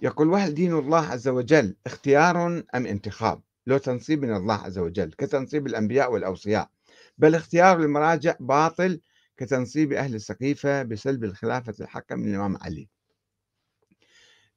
يقول 0.00 0.28
وهل 0.28 0.54
دين 0.54 0.72
الله 0.72 1.06
عز 1.06 1.28
وجل 1.28 1.76
اختيار 1.86 2.46
أم 2.46 2.86
انتخاب؟ 2.86 3.42
لو 3.66 3.78
تنصيب 3.78 4.24
من 4.24 4.36
الله 4.36 4.54
عز 4.54 4.78
وجل 4.78 5.12
كتنصيب 5.12 5.66
الأنبياء 5.66 6.12
والأوصياء. 6.12 6.70
بل 7.18 7.34
اختيار 7.34 7.80
المراجع 7.80 8.36
باطل 8.40 9.00
كتنصيب 9.36 9.92
أهل 9.92 10.14
السقيفة 10.14 10.82
بسلب 10.82 11.24
الخلافة 11.24 11.74
الحق 11.80 12.12
من 12.12 12.28
الإمام 12.28 12.56
علي. 12.56 12.88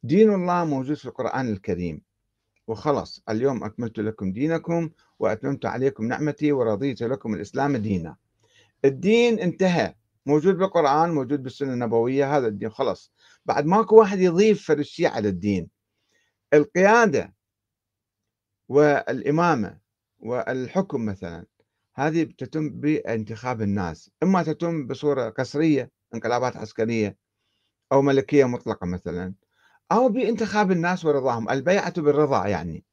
دين 0.03 0.33
الله 0.33 0.65
موجود 0.65 0.97
في 0.97 1.05
القرآن 1.05 1.49
الكريم. 1.49 2.01
وخلص 2.67 3.23
اليوم 3.29 3.63
أكملت 3.63 3.99
لكم 3.99 4.31
دينكم 4.31 4.89
وأتممت 5.19 5.65
عليكم 5.65 6.05
نعمتي 6.05 6.51
ورضيت 6.51 7.03
لكم 7.03 7.33
الإسلام 7.33 7.77
دينا. 7.77 8.15
الدين 8.85 9.39
انتهى 9.39 9.95
موجود 10.25 10.57
بالقرآن 10.57 11.09
موجود 11.09 11.43
بالسنة 11.43 11.73
النبوية 11.73 12.37
هذا 12.37 12.47
الدين 12.47 12.69
خلص 12.69 13.11
بعد 13.45 13.65
ماكو 13.65 13.99
واحد 13.99 14.19
يضيف 14.19 14.67
فرشية 14.67 15.07
على 15.07 15.29
الدين. 15.29 15.69
القيادة 16.53 17.33
والإمامة 18.69 19.77
والحكم 20.19 21.05
مثلا 21.05 21.45
هذه 21.95 22.23
تتم 22.23 22.69
بانتخاب 22.69 23.61
الناس. 23.61 24.11
إما 24.23 24.43
تتم 24.43 24.87
بصورة 24.87 25.29
قسرية 25.29 25.91
انقلابات 26.13 26.57
عسكرية 26.57 27.17
أو 27.91 28.01
ملكية 28.01 28.45
مطلقة 28.45 28.87
مثلا. 28.87 29.33
أو 29.91 30.09
بانتخاب 30.09 30.71
الناس 30.71 31.05
ورضاهم 31.05 31.49
البيعة 31.49 32.01
بالرضا 32.01 32.47
يعني. 32.47 32.83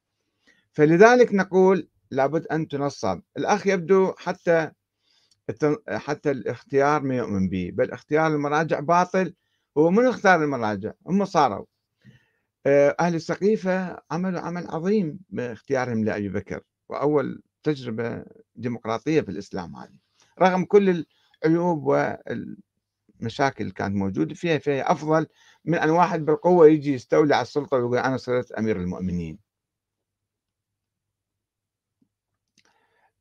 فلذلك 0.73 1.35
نقول 1.35 1.89
لابد 2.11 2.47
أن 2.47 2.69
تنصب. 2.69 3.21
الأخ 3.37 3.67
يبدو 3.67 4.13
حتى 4.19 4.71
حتى 5.89 6.31
الاختيار 6.31 7.03
ما 7.03 7.17
يؤمن 7.17 7.49
به 7.49 7.71
بل 7.75 7.91
اختيار 7.91 8.27
المراجع 8.27 8.81
باطل 8.81 9.35
هو 9.79 9.91
من 9.91 10.07
اختار 10.07 10.45
المراجع؟ 10.45 10.93
هم 11.07 11.25
صاروا. 11.25 11.67
آه، 12.67 12.97
أهل 13.01 13.15
السقيفة 13.15 13.99
عملوا 14.11 14.41
عمل 14.41 14.67
عظيم 14.67 15.19
باختيارهم 15.31 16.05
لأبي 16.05 16.29
بكر 16.29 16.61
وأول 16.89 17.43
تجربة 17.63 18.25
ديمقراطية 18.57 19.21
في 19.21 19.31
الإسلام 19.31 19.77
هذه. 19.77 19.99
رغم 20.41 20.65
كل 20.65 21.05
العيوب 21.45 21.85
والمشاكل 21.87 22.57
اللي 23.61 23.73
كانت 23.73 23.97
موجودة 23.97 24.35
فيها 24.35 24.59
فيها 24.59 24.93
أفضل 24.93 25.27
من 25.65 25.75
أن 25.79 25.91
واحد 25.91 26.25
بالقوة 26.25 26.67
يجي 26.69 26.93
يستولي 26.95 27.35
على 27.35 27.43
السلطة 27.43 27.77
ويقول 27.77 27.99
أنا 27.99 28.17
صرت 28.17 28.53
أمير 28.53 28.77
المؤمنين. 28.81 29.39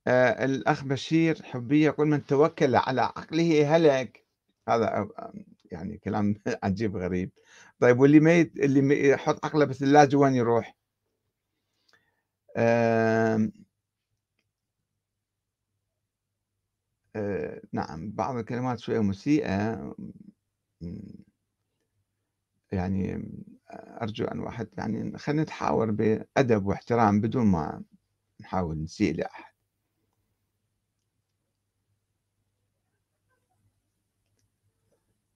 آه 0.07 0.45
الأخ 0.45 0.83
بشير 0.83 1.43
حبي 1.43 1.83
يقول 1.83 2.07
من 2.07 2.25
توكل 2.25 2.75
على 2.75 3.01
عقله 3.01 3.75
هلك. 3.75 4.25
هذا 4.69 5.09
يعني 5.71 5.97
كلام 5.97 6.35
عجيب 6.63 6.97
غريب. 6.97 7.31
طيب 7.79 7.99
واللي 7.99 8.19
ما 8.19 8.41
اللي 8.41 9.09
يحط 9.09 9.45
عقله 9.45 9.65
بس 9.65 9.83
اللاجئ 9.83 10.17
وين 10.17 10.35
يروح؟ 10.35 10.75
آه 12.57 13.35
آه 13.35 13.49
نعم 17.73 18.11
بعض 18.11 18.37
الكلمات 18.37 18.79
شوية 18.79 18.99
مسيئة 18.99 19.93
يعني 22.71 23.29
أرجو 24.01 24.25
أن 24.25 24.39
واحد 24.39 24.67
يعني 24.77 25.17
خلينا 25.17 25.43
نتحاور 25.43 25.91
بأدب 25.91 26.65
واحترام 26.65 27.21
بدون 27.21 27.45
ما 27.45 27.83
نحاول 28.41 28.83
نسيء 28.83 29.15
لأحد. 29.15 29.53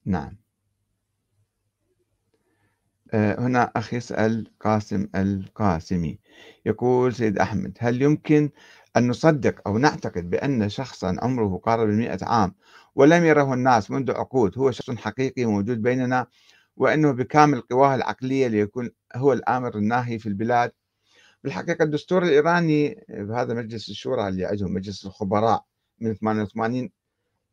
نعم. 0.04 0.36
آه، 3.14 3.40
هنا 3.40 3.62
أخ 3.76 3.94
يسأل 3.94 4.50
قاسم 4.60 5.08
القاسمي 5.14 6.18
يقول 6.66 7.14
سيد 7.14 7.38
أحمد 7.38 7.76
هل 7.80 8.02
يمكن 8.02 8.50
أن 8.96 9.08
نصدق 9.08 9.68
أو 9.68 9.78
نعتقد 9.78 10.30
بأن 10.30 10.68
شخصا 10.68 11.16
عمره 11.22 11.60
قارب 11.64 11.88
المئة 11.88 12.18
عام 12.22 12.54
ولم 12.94 13.24
يره 13.24 13.54
الناس 13.54 13.90
منذ 13.90 14.10
عقود 14.10 14.58
هو 14.58 14.70
شخص 14.70 14.90
حقيقي 14.90 15.44
موجود 15.44 15.82
بيننا 15.82 16.26
وأنه 16.76 17.12
بكامل 17.12 17.60
قواه 17.60 17.94
العقلية 17.94 18.46
ليكون 18.46 18.90
هو 19.16 19.32
الآمر 19.32 19.76
الناهي 19.76 20.18
في 20.18 20.26
البلاد. 20.26 20.72
بالحقيقة 21.44 21.82
الدستور 21.82 22.22
الإيراني 22.22 23.04
بهذا 23.08 23.54
مجلس 23.54 23.88
الشورى 23.88 24.28
اللي 24.28 24.44
عندهم 24.44 24.74
مجلس 24.74 25.06
الخبراء 25.06 25.64
من 26.00 26.14
88 26.14 26.90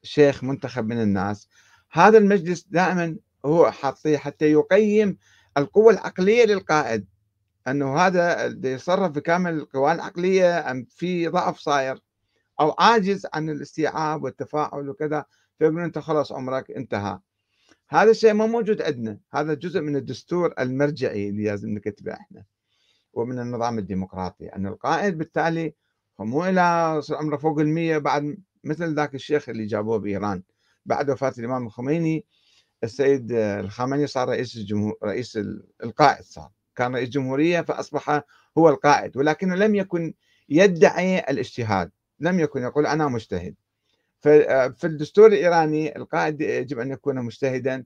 شيخ 0.04 0.44
منتخب 0.44 0.86
من 0.86 1.02
الناس 1.02 1.50
هذا 1.92 2.18
المجلس 2.18 2.66
دائما 2.70 3.18
هو 3.46 3.72
حاطيه 3.72 4.18
حتى 4.18 4.52
يقيم 4.52 5.18
القوة 5.58 5.94
العقلية 5.94 6.46
للقائد. 6.46 7.06
أنه 7.68 7.97
هذا 7.97 8.45
يتصرف 8.45 9.11
بكامل 9.11 9.53
القوى 9.53 9.91
العقلية 9.91 10.72
أم 10.72 10.86
في 10.89 11.28
ضعف 11.28 11.59
صاير 11.59 11.99
أو 12.59 12.76
عاجز 12.80 13.28
عن 13.34 13.49
الاستيعاب 13.49 14.24
والتفاعل 14.24 14.89
وكذا 14.89 15.26
فيقولون 15.59 15.84
أنت 15.84 15.99
خلاص 15.99 16.32
عمرك 16.32 16.72
انتهى. 16.72 17.20
هذا 17.89 18.11
الشيء 18.11 18.34
ما 18.34 18.45
موجود 18.45 18.82
عندنا. 18.82 19.20
هذا 19.34 19.53
جزء 19.53 19.82
من 19.82 19.95
الدستور 19.95 20.53
المرجعي 20.59 21.30
اللي 21.30 21.43
لازم 21.43 21.70
نكتبه 21.70 22.13
إحنا 22.13 22.45
ومن 23.13 23.39
النظام 23.39 23.80
الديمقراطي. 23.80 24.47
أن 24.47 24.68
القائد 24.68 25.18
بالتالي 25.18 25.74
مو 26.20 26.45
إلى 26.45 26.61
عمره 27.11 27.38
فوق 27.38 27.59
المية 27.59 27.97
بعد 27.97 28.38
مثل 28.63 28.95
ذاك 28.95 29.16
الشيخ 29.16 29.49
اللي 29.49 29.66
جابوه 29.66 29.97
بإيران. 29.97 30.43
بعد 30.86 31.09
وفاة 31.09 31.34
الإمام 31.39 31.66
الخميني 31.66 32.26
السيد 32.84 33.32
الخامنئي 33.32 34.07
صار 34.07 34.30
رئيس 34.30 34.55
الجمهور 34.57 34.97
رئيس 35.03 35.39
القائد 35.84 36.24
صار. 36.24 36.55
كان 36.76 36.95
رئيس 36.95 37.09
جمهورية 37.09 37.61
فأصبح 37.61 38.21
هو 38.57 38.69
القائد 38.69 39.17
ولكنه 39.17 39.55
لم 39.55 39.76
يكن 39.76 40.13
يدعي 40.49 41.19
الاجتهاد 41.19 41.91
لم 42.19 42.39
يكن 42.39 42.61
يقول 42.61 42.86
أنا 42.86 43.07
مجتهد. 43.07 43.55
ففي 44.19 44.84
الدستور 44.84 45.28
الإيراني 45.28 45.95
القائد 45.97 46.41
يجب 46.41 46.80
أن 46.80 46.91
يكون 46.91 47.15
مجتهدا. 47.15 47.84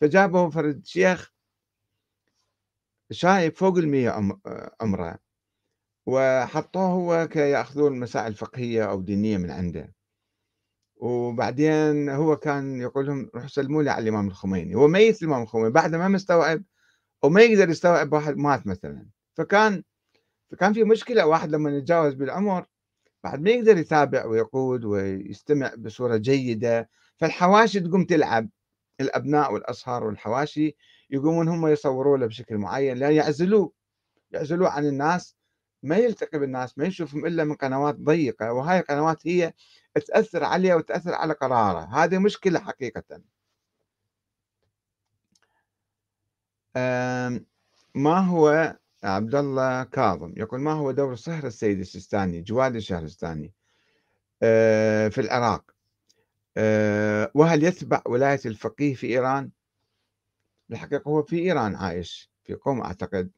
فجابوا 0.00 0.50
فرد 0.50 0.86
شيخ 0.86 1.32
شايب 3.10 3.56
فوق 3.56 3.76
المية 3.76 4.38
عمرة 4.80 5.18
وحطوه 6.06 6.86
هو 6.86 7.28
كي 7.28 7.50
يأخذون 7.50 7.92
المسائل 7.92 8.26
الفقهية 8.26 8.84
أو 8.90 9.00
دينية 9.00 9.36
من 9.36 9.50
عنده. 9.50 9.94
وبعدين 10.96 12.08
هو 12.08 12.36
كان 12.36 12.80
يقول 12.80 13.06
لهم 13.06 13.30
روحوا 13.34 13.48
سلموا 13.48 13.82
لي 13.82 13.90
على 13.90 14.02
الإمام 14.02 14.26
الخميني. 14.26 14.74
هو 14.74 14.88
ميت 14.88 15.22
الإمام 15.22 15.42
الخميني. 15.42 15.70
بعد 15.70 15.94
ما 15.94 16.08
مستوعب 16.08 16.62
وما 17.22 17.42
يقدر 17.42 17.70
يستوعب 17.70 18.12
واحد 18.12 18.36
مات 18.36 18.66
مثلا. 18.66 19.06
فكان 19.34 19.82
فكان 20.50 20.72
في 20.72 20.84
مشكلة 20.84 21.26
واحد 21.26 21.50
لما 21.50 21.70
يتجاوز 21.76 22.14
بالعمر 22.14 22.66
بعد 23.24 23.40
ما 23.40 23.50
يقدر 23.50 23.78
يتابع 23.78 24.24
ويقود 24.26 24.84
ويستمع 24.84 25.74
بصورة 25.78 26.16
جيدة. 26.16 26.90
فالحواشي 27.16 27.80
تقوم 27.80 28.04
تلعب 28.04 28.48
الأبناء 29.00 29.52
والأصهار 29.52 30.04
والحواشي 30.04 30.76
يقومون 31.10 31.48
هم 31.48 31.66
يصوروا 31.66 32.18
له 32.18 32.26
بشكل 32.26 32.56
معين 32.58 32.98
لأن 32.98 33.12
يعزلوه 33.12 33.72
يعزلوه 34.30 34.70
عن 34.70 34.86
الناس. 34.86 35.36
ما 35.82 35.96
يلتقي 35.96 36.38
بالناس 36.38 36.78
ما 36.78 36.84
يشوفهم 36.86 37.26
إلا 37.26 37.44
من 37.44 37.54
قنوات 37.54 37.94
ضيقة. 37.96 38.52
وهاي 38.52 38.78
القنوات 38.80 39.26
هي 39.26 39.52
تأثر 40.06 40.44
عليه 40.44 40.74
وتأثر 40.74 41.14
على 41.14 41.32
قراره. 41.34 42.04
هذه 42.04 42.18
مشكلة 42.18 42.60
حقيقة. 42.60 43.22
ما 47.94 48.18
هو 48.18 48.76
عبد 49.04 49.34
الله 49.34 49.84
كاظم؟ 49.84 50.32
يقول 50.36 50.60
ما 50.60 50.72
هو 50.72 50.90
دور 50.90 51.14
صهر 51.14 51.46
السيد 51.46 51.78
السيستاني 51.78 52.40
جواد 52.42 52.76
الشهرستاني 52.76 53.52
آه، 54.42 55.08
في 55.08 55.20
العراق؟ 55.20 55.70
آه، 56.56 57.30
وهل 57.34 57.64
يتبع 57.64 58.02
ولاية 58.06 58.40
الفقيه 58.46 58.94
في 58.94 59.06
إيران؟ 59.06 59.50
بالحقيقة 60.68 61.08
هو 61.08 61.22
في 61.22 61.38
إيران 61.38 61.74
عايش 61.74 62.30
في 62.44 62.54
قوم 62.54 62.80
أعتقد 62.80 63.30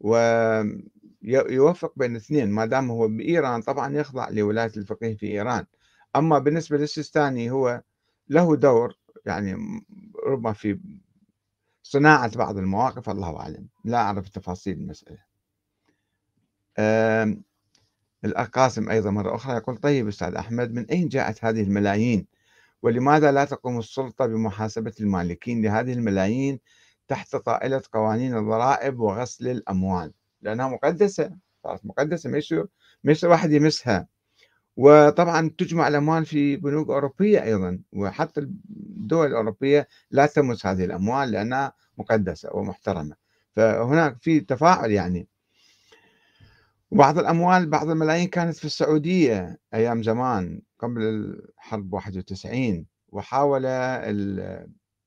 ويوفق 0.00 1.92
بين 1.96 2.10
الاثنين 2.10 2.50
ما 2.50 2.66
دام 2.66 2.90
هو 2.90 3.08
بإيران 3.08 3.62
طبعا 3.62 3.96
يخضع 3.96 4.28
لولاية 4.28 4.72
الفقيه 4.76 5.16
في 5.16 5.26
إيران. 5.26 5.66
أما 6.16 6.38
بالنسبة 6.38 6.76
للسيستاني 6.76 7.50
هو 7.50 7.82
له 8.28 8.56
دور 8.56 8.96
يعني 9.26 9.56
ربما 10.26 10.52
في 10.52 10.80
صناعة 11.82 12.38
بعض 12.38 12.58
المواقف 12.58 13.10
الله 13.10 13.40
أعلم. 13.40 13.68
لا 13.84 13.98
أعرف 13.98 14.28
تفاصيل 14.28 14.78
المسألة. 14.78 15.18
الأخ 18.24 18.48
قاسم 18.48 18.90
أيضا 18.90 19.10
مرة 19.10 19.34
أخرى 19.34 19.56
يقول 19.56 19.76
طيب 19.76 20.08
أستاذ 20.08 20.34
أحمد 20.34 20.72
من 20.72 20.86
أين 20.86 21.08
جاءت 21.08 21.44
هذه 21.44 21.62
الملايين؟ 21.62 22.26
ولماذا 22.82 23.32
لا 23.32 23.44
تقوم 23.44 23.78
السلطة 23.78 24.26
بمحاسبة 24.26 24.92
المالكين 25.00 25.62
لهذه 25.62 25.92
الملايين 25.92 26.60
تحت 27.08 27.36
طائلة 27.36 27.82
قوانين 27.92 28.36
الضرائب 28.36 29.00
وغسل 29.00 29.48
الأموال؟ 29.48 30.12
لأنها 30.42 30.68
مقدسة 30.68 31.36
صارت 31.62 31.86
مقدسة 31.86 32.30
ما 32.30 32.38
يصير 32.38 33.30
واحد 33.30 33.52
يمسها. 33.52 34.06
وطبعا 34.76 35.50
تجمع 35.58 35.88
الأموال 35.88 36.26
في 36.26 36.56
بنوك 36.56 36.90
أوروبية 36.90 37.44
أيضا 37.44 37.80
وحتى 37.92 38.40
الدول 38.40 39.26
الأوروبية 39.26 39.88
لا 40.10 40.26
تمس 40.26 40.66
هذه 40.66 40.84
الأموال 40.84 41.30
لأنها 41.30 41.72
مقدسة 41.98 42.56
ومحترمة. 42.56 43.16
فهناك 43.56 44.16
في 44.20 44.40
تفاعل 44.40 44.90
يعني. 44.90 45.28
وبعض 46.90 47.18
الأموال 47.18 47.66
بعض 47.66 47.90
الملايين 47.90 48.28
كانت 48.28 48.56
في 48.56 48.64
السعودية 48.64 49.58
أيام 49.74 50.02
زمان 50.02 50.60
قبل 50.78 51.02
الحرب 51.02 51.92
91 51.92 52.86
وحاول 53.08 53.62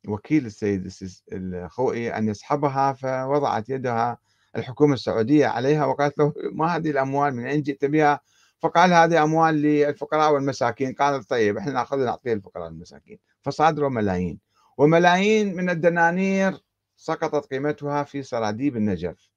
وكيل 0.08 0.46
السيد 0.46 0.92
الخوئي 1.34 2.18
أن 2.18 2.28
يسحبها 2.28 2.94
فوضعت 2.94 3.70
يدها 3.70 4.18
الحكومة 4.56 4.94
السعودية 4.94 5.48
عليها 5.48 5.86
وقالت 5.86 6.18
له 6.18 6.34
ما 6.52 6.76
هذه 6.76 6.90
الأموال 6.92 7.36
من 7.36 7.46
أين 7.46 7.62
جئت 7.62 7.86
بها؟ 7.86 8.20
فقال 8.64 8.94
هذه 8.94 9.24
أموال 9.24 9.56
للفقراء 9.56 10.34
والمساكين. 10.34 10.94
قال 10.94 11.24
طيب 11.24 11.58
إحنا 11.58 11.72
ناخذ 11.72 12.06
نعطيها 12.06 12.36
للفقراء 12.36 12.66
والمساكين. 12.66 13.20
فصادروا 13.42 13.90
ملايين. 13.90 14.40
وملايين 14.78 15.56
من 15.56 15.70
الدنانير 15.70 16.64
سقطت 16.96 17.54
قيمتها 17.54 18.04
في 18.04 18.24
سراديب 18.24 18.78
النجف. 18.78 19.30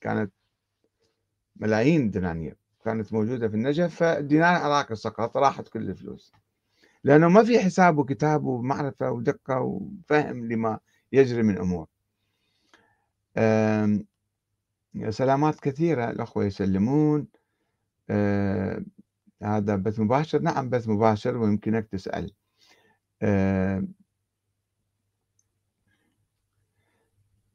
كانت 0.00 0.32
ملايين 1.56 2.10
دنانير 2.10 2.56
كانت 2.84 3.12
موجودة 3.12 3.48
في 3.48 3.54
النجف 3.54 3.94
فالدينار 3.94 4.56
العراقي 4.56 4.96
سقط 4.96 5.36
راحت 5.36 5.68
كل 5.68 5.90
الفلوس. 5.90 6.32
لأنه 7.04 7.28
ما 7.28 7.44
في 7.44 7.58
حساب 7.58 7.98
وكتاب 7.98 8.44
ومعرفة 8.44 9.10
ودقة 9.10 9.60
وفهم 9.60 10.44
لما 10.44 10.78
يجري 11.12 11.42
من 11.42 11.58
أمور. 11.58 11.86
سلامات 15.10 15.60
كثيرة 15.60 16.10
الأخوة 16.10 16.44
يسلمون. 16.44 17.26
آه 18.10 18.84
هذا 19.42 19.76
بث 19.76 20.00
مباشر. 20.00 20.38
نعم 20.42 20.70
بث 20.70 20.88
مباشر 20.88 21.36
ويمكنك 21.36 21.88
تسأل. 21.88 22.32
آه 23.22 23.84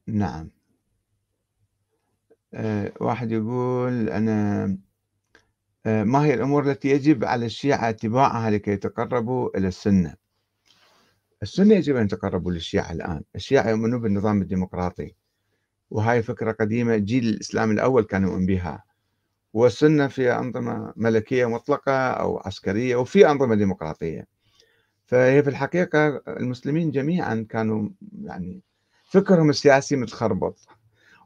نعم. 0.08 0.50
آه 2.54 2.94
واحد 3.02 3.32
يقول 3.32 4.10
أنا 4.10 4.64
آه 5.86 6.04
ما 6.04 6.26
هي 6.26 6.34
الأمور 6.34 6.72
التي 6.72 6.90
يجب 6.90 7.26
على 7.26 7.46
الشيعة 7.46 7.90
اتباعها 7.90 8.50
لكي 8.50 8.72
يتقربوا 8.72 9.58
إلى 9.58 9.68
السنة؟ 9.68 10.16
السنة 11.44 11.76
يجب 11.76 11.96
أن 11.96 12.06
يتقربوا 12.06 12.52
للشيعة 12.52 12.92
الآن. 12.92 13.24
الشيعة 13.36 13.70
يؤمنون 13.70 14.02
بالنظام 14.02 14.42
الديمقراطي 14.42 15.16
وهاي 15.92 16.24
فكرة 16.24 16.52
قديمة 16.52 16.98
جيل 16.98 17.28
الإسلام 17.30 17.72
الأول 17.72 18.04
كانوا 18.04 18.32
يؤمن 18.32 18.46
بها. 18.46 18.84
والسنة 19.54 20.08
في 20.08 20.32
أنظمة 20.34 20.94
ملكية 20.96 21.46
مطلقة 21.50 21.92
أو 22.12 22.38
عسكرية 22.46 22.96
وفي 22.96 23.32
أنظمة 23.32 23.56
ديمقراطية. 23.56 24.28
فهي 25.06 25.44
في 25.44 25.50
الحقيقة 25.50 26.22
المسلمين 26.28 26.92
جميعا 26.92 27.46
كانوا 27.50 27.90
يعني 28.24 28.62
فكرهم 29.06 29.50
السياسي 29.50 29.96
متخربط 29.96 30.68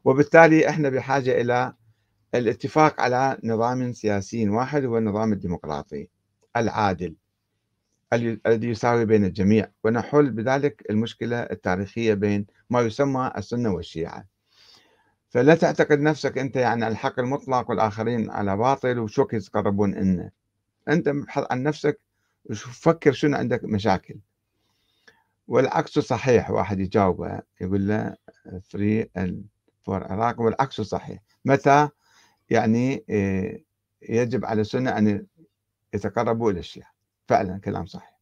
وبالتالي 0.04 0.68
إحنا 0.68 0.88
بحاجة 0.88 1.40
إلى 1.40 1.72
الاتفاق 2.34 3.00
على 3.00 3.38
نظام 3.44 3.92
سياسي 3.92 4.48
واحد 4.48 4.84
هو 4.84 4.98
النظام 4.98 5.32
الديمقراطي 5.32 6.08
العادل 6.56 7.14
الذي 8.12 8.68
يساوي 8.68 9.04
بين 9.04 9.24
الجميع 9.24 9.68
ونحل 9.84 10.30
بذلك 10.30 10.82
المشكلة 10.90 11.40
التاريخية 11.42 12.14
بين 12.14 12.46
ما 12.70 12.80
يسمى 12.80 13.32
السنة 13.36 13.70
والشيعة. 13.70 14.26
فلا 15.28 15.54
تعتقد 15.54 16.00
نفسك 16.00 16.38
أنت 16.38 16.56
يعني 16.56 16.84
على 16.84 16.92
الحق 16.92 17.18
المطلق 17.18 17.70
والآخرين 17.70 18.30
على 18.30 18.56
باطل 18.56 18.98
وشو 18.98 19.26
يتقربون 19.32 19.94
إنه. 19.94 20.30
أنت 20.88 21.08
ابحث 21.08 21.44
عن 21.50 21.62
نفسك 21.62 22.00
وفكر 22.44 23.12
شنو 23.12 23.36
عندك 23.36 23.64
مشاكل. 23.64 24.16
والعكس 25.48 25.98
صحيح 25.98 26.50
واحد 26.50 26.80
يجاوبه 26.80 27.40
يقول 27.60 27.88
له 27.88 28.16
free 28.62 29.10
for 29.82 29.96
العراق 30.06 30.40
والعكس 30.40 30.80
صحيح. 30.80 31.22
متى؟ 31.44 31.88
يعني 32.50 33.04
آه، 33.10 33.58
يجب 34.02 34.44
على 34.44 34.60
السنة 34.60 34.98
أن 34.98 35.26
يتقربوا 35.94 36.50
إلى 36.50 36.58
الشيعة 36.58 36.90
فعلا 37.28 37.58
كلام 37.58 37.86
صحيح. 37.86 38.16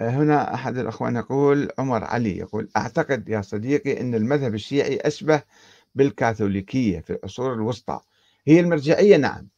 هنا 0.00 0.54
أحد 0.54 0.78
الأخوان 0.78 1.16
يقول 1.16 1.68
عمر 1.78 2.04
علي 2.04 2.36
يقول 2.36 2.68
أعتقد 2.76 3.28
يا 3.28 3.40
صديقي 3.40 4.00
أن 4.00 4.14
المذهب 4.14 4.54
الشيعي 4.54 4.96
أشبه 4.96 5.42
بالكاثوليكية 5.94 7.00
في 7.00 7.10
العصور 7.10 7.54
الوسطى. 7.54 8.00
هي 8.46 8.60
المرجعية 8.60 9.16
نعم. 9.16 9.48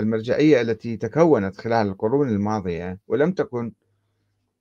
المرجعية 0.00 0.60
التي 0.60 0.96
تكونت 0.96 1.56
خلال 1.56 1.86
القرون 1.86 2.28
الماضية 2.28 2.98
ولم 3.06 3.32
تكن 3.32 3.72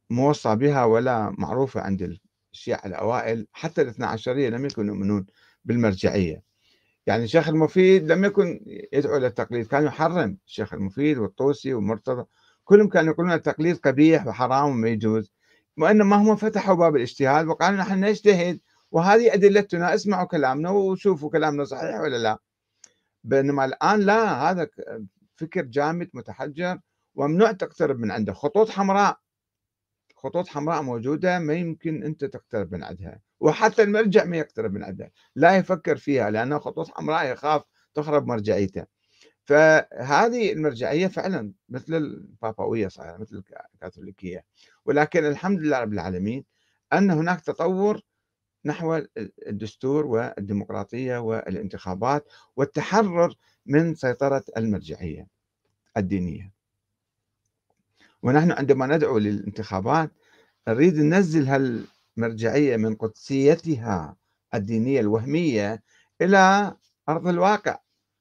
موصى 0.10 0.56
بها 0.56 0.86
ولا 0.86 1.36
معروفة 1.38 1.82
عند 1.82 2.18
الشيعة 2.54 2.82
الأوائل 2.86 3.48
حتى 3.52 3.82
الاثنى 3.82 4.06
عشرية 4.06 4.50
لم 4.50 4.66
يكونوا 4.66 4.96
يؤمنون 4.96 5.26
بالمرجعية. 5.66 6.44
يعني 7.08 7.24
الشيخ 7.24 7.50
المفيد 7.50 8.12
لم 8.12 8.26
يكن 8.26 8.60
يدعو 8.94 9.18
إلى 9.18 9.28
التقليد 9.28 9.68
كان 9.68 9.84
يحرم 9.84 10.38
الشيخ 10.48 10.74
المفيد 10.74 11.18
والطوسي 11.18 11.74
والمرتضى 11.74 12.26
كلهم 12.64 12.90
كانوا 12.90 13.14
يقولون 13.14 13.34
التقليد 13.34 13.78
قبيح 13.78 14.28
وحرام 14.28 14.70
وما 14.70 14.90
يجوز 14.90 15.32
وإنما 15.78 16.16
هم 16.16 16.36
فتحوا 16.36 16.76
باب 16.76 16.96
الاجتهاد 16.96 17.48
وقالوا 17.48 17.80
نحن 17.80 18.04
نجتهد 18.04 18.60
وهذه 18.92 19.34
أدلتنا 19.34 19.94
اسمعوا 19.96 20.28
كلامنا 20.28 20.70
وشوفوا 20.70 21.30
كلامنا 21.30 21.64
صحيح 21.64 22.00
ولا 22.00 22.18
لا. 22.18 22.38
بينما 23.24 23.66
الآن 23.66 24.00
لا 24.00 24.52
هذا 24.52 24.68
فكر 25.36 25.62
جامد 25.62 26.10
متحجر 26.14 26.80
وممنوع 27.16 27.52
تقترب 27.52 28.00
من 28.00 28.12
عنده. 28.12 28.34
خطوط 28.34 28.70
حمراء 28.70 29.18
خطوط 30.16 30.48
حمراء 30.48 30.82
موجودة 30.82 31.40
ما 31.40 31.54
يمكن 31.54 32.04
أنت 32.04 32.26
تقترب 32.26 32.74
من 32.74 32.84
عندها 32.84 33.20
وحتى 33.40 33.84
المرجع 33.84 34.24
ما 34.24 34.38
يقترب 34.38 34.74
من 34.74 34.84
عندها. 34.84 35.10
لا 35.36 35.56
يفكر 35.58 35.98
فيها 35.98 36.30
لأنها 36.30 36.60
خطوط 36.60 36.88
حمراء 36.98 37.26
يخاف 37.26 37.64
تخرب 37.94 38.28
مرجعيته. 38.28 38.93
فهذه 39.46 40.54
المرجعية 40.54 41.08
فعلا 41.08 41.52
مثل 41.70 41.94
البابوية 41.96 42.88
صحيح 42.88 43.20
مثل 43.20 43.44
الكاثوليكية. 43.76 44.46
ولكن 44.86 45.26
الحمد 45.26 45.60
لله 45.60 45.80
رب 45.80 45.94
العالمين 45.94 46.46
أن 46.94 47.12
هناك 47.12 47.42
تطور 47.42 48.02
نحو 48.66 49.02
الدستور 49.48 50.06
والديمقراطية 50.06 51.18
والانتخابات 51.18 52.28
والتحرر 52.56 53.36
من 53.66 53.96
سيطرة 53.96 54.44
المرجعية 54.58 55.28
الدينية. 55.98 56.52
ونحن 58.24 58.52
عندما 58.52 58.88
ندعو 58.88 59.18
للانتخابات 59.18 60.12
نريد 60.68 60.96
ننزل 61.00 61.48
هالمرجعية 61.48 62.78
من 62.78 62.96
قدسيتها 62.96 64.16
الدينية 64.54 65.00
الوهمية 65.00 65.84
إلى 66.22 66.76
أرض 67.10 67.28
الواقع. 67.28 67.78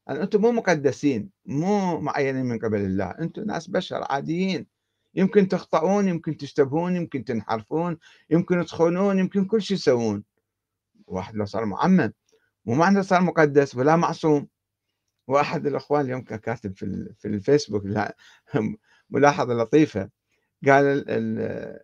أن 0.09 0.17
أنتم 0.17 0.41
مو 0.43 0.53
مقدسين 0.53 1.31
مو 1.47 2.01
معينين 2.01 2.47
من 2.47 2.59
قبل 2.59 2.81
الله 2.81 3.05
أنتم 3.11 3.43
ناس 3.45 3.69
بشر 3.69 4.05
عاديين. 4.11 4.67
يمكن 5.15 5.49
تخطئون 5.49 6.09
يمكن 6.09 6.37
تشتبهون 6.37 6.97
يمكن 6.97 7.25
تنحرفون 7.25 7.99
يمكن 8.31 8.65
تخونون 8.67 9.19
يمكن 9.19 9.45
كل 9.45 9.63
شيء 9.63 9.77
تسوون. 9.77 10.25
واحد 11.07 11.37
لو 11.37 11.45
صار 11.45 11.65
معمم 11.65 12.13
مو 12.67 12.75
معنى 12.75 13.03
صار 13.03 13.23
مقدس 13.23 13.77
ولا 13.77 13.97
معصوم. 13.97 14.49
واحد 15.29 15.67
الإخوان 15.67 16.05
اليوم 16.05 16.23
كان 16.23 16.39
كاتب 16.39 16.77
في 16.77 17.15
في 17.19 17.29
الفيسبوك 17.29 17.85
ملاحظة 19.11 19.55
لطيفة. 19.55 20.11
قال 20.67 21.05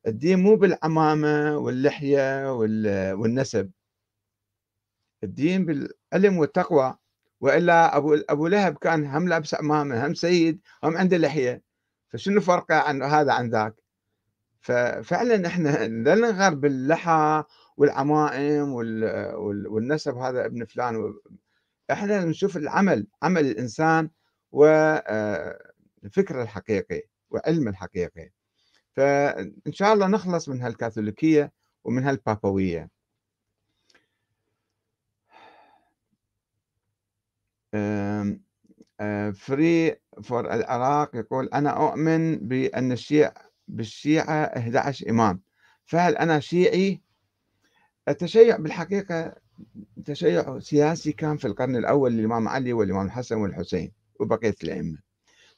الدين 0.07 0.39
مو 0.41 0.57
بالعمامة 0.57 1.57
واللحية 1.59 2.53
والنسب. 3.15 3.71
الدين 5.25 5.65
بالعلم 5.67 6.39
والتقوى. 6.39 6.99
وإلا 7.41 7.97
أبو 7.97 8.15
أبو 8.29 8.47
لهب 8.47 8.79
كان 8.79 9.07
هم 9.07 9.29
لابس 9.29 9.55
عمامه 9.55 10.07
هم 10.07 10.15
سيد 10.15 10.61
هم 10.85 10.97
عنده 10.97 11.17
لحية. 11.17 11.63
فشنو 12.09 12.41
فرقه 12.41 12.75
عن 12.75 13.03
هذا 13.03 13.33
عن 13.33 13.51
ذاك؟ 13.51 13.75
ففعلا 14.61 15.47
إحنا 15.47 15.89
لا 15.89 16.15
نغار 16.15 16.55
باللحى 16.55 17.45
والعمائم 17.77 18.73
والنسب 19.73 20.17
هذا 20.17 20.47
ابن 20.47 20.65
فلان 20.65 21.15
إحنا 21.91 22.25
نشوف 22.25 22.57
العمل 22.57 23.07
عمل 23.23 23.47
الإنسان 23.47 24.11
والفكر 24.53 26.41
آه، 26.41 26.43
الحقيقي 26.43 27.03
وعلم 27.31 27.69
الحقيقي. 27.69 28.31
فان 28.97 29.73
شاء 29.73 29.95
الله 29.95 30.07
نخلص 30.07 30.49
من 30.49 30.63
هالكاثوليكية 30.63 31.53
ومن 31.85 32.05
هالبابوية. 32.05 32.98
free 39.33 39.97
for 40.23 40.55
العراق 40.55 41.17
يقول 41.17 41.49
أنا 41.55 41.71
أؤمن 41.71 42.37
بأن 42.49 42.93
الشيعة 42.93 43.35
بالشيعة 43.69 44.45
11 44.45 45.11
إمام. 45.11 45.41
فهل 45.87 46.17
أنا 46.17 46.41
شيعي؟ 46.41 47.01
التشيع 48.09 48.57
بالحقيقة 48.57 49.35
تشيع 50.05 50.59
سياسي 50.59 51.13
كان 51.13 51.37
في 51.37 51.45
القرن 51.45 51.77
الأول 51.77 52.13
للإمام 52.13 52.49
علي 52.49 52.73
والإمام 52.73 53.07
الحسن 53.07 53.37
والحسين 53.37 53.93
وبقية 54.21 54.55
الأئمة. 54.65 54.99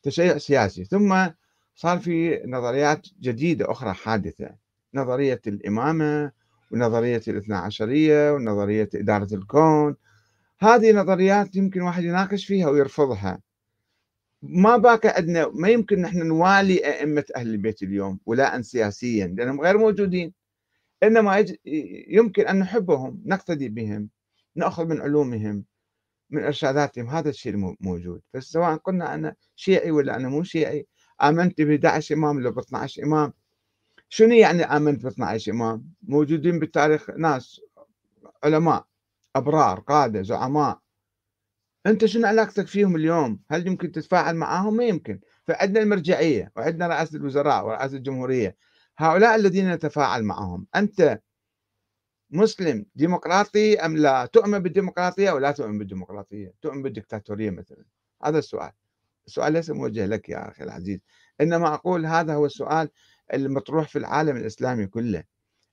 تشيع 0.03 0.39
سياسي. 0.39 0.85
ثم 0.85 1.27
صار 1.75 1.99
في 1.99 2.43
نظريات 2.47 3.07
جديدة 3.21 3.71
أخرى 3.71 3.93
حادثة. 3.93 4.51
نظرية 4.95 5.41
الإمامة 5.47 6.33
ونظرية 6.73 7.23
الاثنى 7.29 7.57
عشرية 7.57 8.33
ونظرية 8.33 8.89
إدارة 8.95 9.35
الكون 9.35 9.97
هذه 10.63 10.93
نظريات 10.93 11.57
يمكن 11.57 11.81
واحد 11.81 12.05
يناقش 12.05 12.47
فيها 12.47 12.69
ويرفضها. 12.69 13.41
ما 14.43 14.77
باقي 14.77 15.09
عندنا 15.09 15.49
ما 15.55 15.69
يمكن 15.69 16.01
نحن 16.03 16.27
نوالي 16.27 16.87
أئمة 16.87 17.25
أهل 17.37 17.49
البيت 17.49 17.83
اليوم 17.83 18.21
ولاء 18.27 18.61
سياسيا 18.61 19.27
لأنهم 19.27 19.61
غير 19.61 19.79
موجودين. 19.79 20.33
إنما 21.03 21.45
يمكن 22.09 22.47
أن 22.47 22.59
نحبهم 22.59 23.23
نقتدي 23.27 23.69
بهم 23.69 24.09
نأخذ 24.57 24.87
من 24.87 25.01
علومهم 25.01 25.65
من 26.31 26.45
إرشاداتهم. 26.45 27.07
هذا 27.07 27.29
الشيء 27.29 27.55
الموجود 27.55 28.21
فسواء 28.33 28.77
قلنا 28.77 29.15
أنا 29.15 29.35
شيعي 29.57 29.91
ولا 29.91 30.17
أنا 30.17 30.29
مو 30.29 30.43
شيعي 30.43 30.87
آمنت 31.23 31.61
ب 31.61 31.71
11 31.71 32.15
إمام 32.15 32.37
ولا 32.37 32.51
ب 32.51 32.59
12 32.59 33.03
إمام. 33.03 33.33
شنو 34.09 34.35
يعني 34.35 34.63
آمنت 34.63 35.05
ب 35.05 35.07
12 35.07 35.53
إمام؟ 35.53 35.93
موجودين 36.03 36.59
بالتاريخ 36.59 37.11
ناس 37.11 37.61
علماء. 38.45 38.90
أبرار 39.37 39.81
قادة 39.81 40.23
زعماء. 40.23 40.81
أنت 41.87 42.05
شنو 42.05 42.27
علاقتك 42.27 42.67
فيهم 42.67 42.97
اليوم؟ 42.97 43.41
هل 43.51 43.67
يمكن 43.67 43.93
تتفاعل 43.93 44.37
معهم 44.37 44.77
ما 44.77 44.85
يمكن. 44.85 45.21
فعندنا 45.47 45.83
المرجعية 45.83 46.53
وعندنا 46.57 46.87
رئاسة 46.87 47.17
الوزراء 47.17 47.67
ورئاسة 47.67 47.97
الجمهورية. 47.97 48.57
هؤلاء 48.99 49.37
الذين 49.37 49.73
نتفاعل 49.73 50.25
معهم 50.25 50.67
أنت 50.77 51.21
مسلم 52.31 52.87
ديمقراطي 52.95 53.79
أم 53.79 53.97
لا؟ 53.97 54.27
تؤمن 54.27 54.59
بالديمقراطية 54.59 55.31
أو 55.31 55.39
لا 55.39 55.51
تؤمن 55.53 55.79
بالديمقراطية؟ 55.79 56.55
تؤمن 56.63 56.83
بالدكتاتورية 56.83 57.51
مثلا. 57.51 57.85
هذا 58.25 58.39
السؤال. 58.39 58.73
السؤال 59.27 59.53
ليس 59.53 59.71
موجه 59.71 60.07
لك 60.07 60.29
يا 60.29 60.51
أخي 60.51 60.65
العزيز. 60.65 61.01
إنما 61.41 61.75
أقول 61.75 62.07
هذا 62.07 62.35
هو 62.35 62.47
السؤال 62.47 62.89
المطروح 63.35 63.89
في 63.89 63.99
العالم 63.99 64.37
الإسلامي 64.37 64.87
كله. 64.87 65.25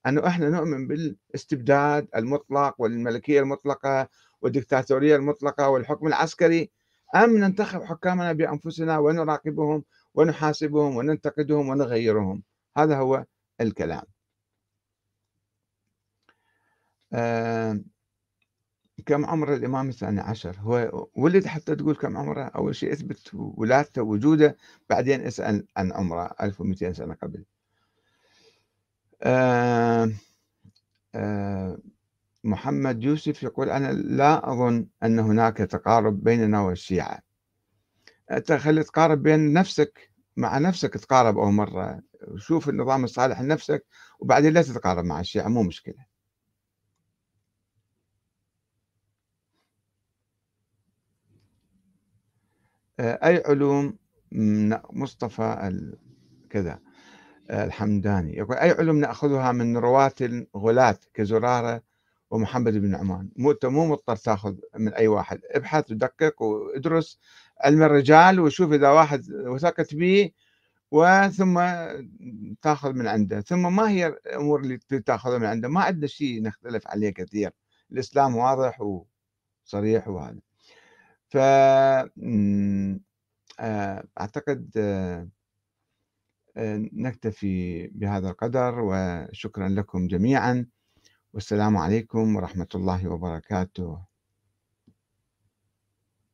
أنه 0.08 0.28
إحنا 0.28 0.50
نؤمن 0.50 0.88
بالاستبداد 0.88 2.08
المطلق 2.16 2.76
والملكية 2.82 3.40
المطلقة 3.40 4.10
والدكتاتورية 4.42 5.16
المطلقة 5.16 5.70
والحكم 5.70 6.08
العسكري 6.08 6.70
أم 7.16 7.38
ننتخب 7.38 7.84
حكامنا 7.84 8.34
بأنفسنا 8.34 8.98
ونراقبهم 8.98 9.84
ونحاسبهم 10.14 10.96
وننتقدهم 10.96 11.70
ونغيرهم؟ 11.70 12.44
هذا 12.78 12.98
هو 12.98 13.26
الكلام. 13.62 14.04
آه 17.14 17.80
كم 19.06 19.26
عمر 19.26 19.54
الإمام 19.54 19.90
الثاني 19.90 20.22
عشر؟ 20.22 20.56
هو 20.60 21.08
ولد 21.16 21.46
حتى 21.46 21.76
تقول 21.76 21.96
كم 21.96 22.18
عمره؟ 22.18 22.44
أول 22.44 22.76
شيء 22.76 22.94
أثبت 22.94 23.32
ولادته 23.34 24.02
وجوده 24.02 24.58
بعدين 24.90 25.22
أسأل 25.22 25.68
عن 25.78 25.92
عمره 25.94 26.36
1200 26.42 26.94
سنة 26.94 27.14
قبل. 27.14 27.46
محمد 32.44 33.04
يوسف 33.04 33.44
يقول 33.44 33.70
أنا 33.70 33.92
لا 33.92 34.52
أظن 34.52 34.88
أن 35.04 35.20
هناك 35.20 35.58
تقارب 35.58 36.24
بيننا 36.24 36.62
والشيعة. 36.62 37.20
أنت 38.32 38.52
خلي 38.52 38.84
تقارب 38.84 39.24
بين 39.24 39.54
نفسك 39.54 40.12
مع 40.38 40.58
نفسك 40.58 40.94
تقارب 40.94 41.38
أول 41.38 41.54
مرة. 41.54 42.02
شوف 42.36 42.70
النظام 42.70 43.04
الصالح 43.04 43.42
لنفسك 43.42 43.86
وبعدين 44.20 44.54
لا 44.54 44.62
تتقارب 44.62 45.06
مع 45.06 45.20
الشيعة 45.20 45.48
مو 45.48 45.64
مشكلة. 45.64 46.06
أي 53.00 53.44
علوم؟ 53.46 53.98
مصطفى 54.94 55.72
كذا. 56.50 56.80
الحمداني. 57.52 58.38
يقول 58.38 58.58
أي 58.58 58.72
علم 58.72 59.00
نأخذها 59.00 59.52
من 59.52 59.78
رواة 59.78 60.46
غلاة 60.58 60.98
كزرارة 61.14 61.82
ومحمد 62.32 62.74
بن 62.74 62.96
عمان. 62.96 63.30
مو 63.36 63.56
مو 63.64 63.88
مضطر 63.88 64.16
تأخذ 64.16 64.56
من 64.76 64.94
أي 64.94 65.08
واحد. 65.08 65.42
ابحث 65.52 65.92
ودقق 65.92 66.42
وادرس 66.42 67.20
علم 67.62 67.84
الرجال 67.84 68.40
وشوف 68.40 68.74
إذا 68.74 68.90
واحد 68.90 69.26
وثقت 69.32 69.96
به 69.96 70.32
وثم 70.92 71.62
تأخذ 72.62 72.94
من 72.94 73.08
عنده. 73.08 73.42
ثم 73.42 73.76
ما 73.76 73.90
هي 73.90 74.08
الأمور 74.08 74.60
اللي 74.60 74.78
تأخذها 74.78 75.38
من 75.38 75.46
عنده؟ 75.46 75.68
ما 75.70 75.82
عندنا 75.82 76.08
شيء 76.08 76.42
نختلف 76.44 76.88
عليه 76.88 77.10
كثير. 77.10 77.52
الإسلام 77.92 78.36
واضح 78.36 78.82
وصريح 78.82 80.08
وهذا. 80.08 80.40
ف 81.30 81.38
آه، 83.60 84.08
أعتقد 84.20 84.72
آه، 84.78 85.28
نكتفي 86.94 87.88
بهذا 87.88 88.30
القدر 88.30 88.80
وشكرا 88.80 89.70
لكم 89.70 90.08
جميعا. 90.08 90.66
والسلام 91.34 91.78
عليكم 91.78 92.36
ورحمة 92.36 92.68
الله 92.76 93.08
وبركاته. 93.08 94.07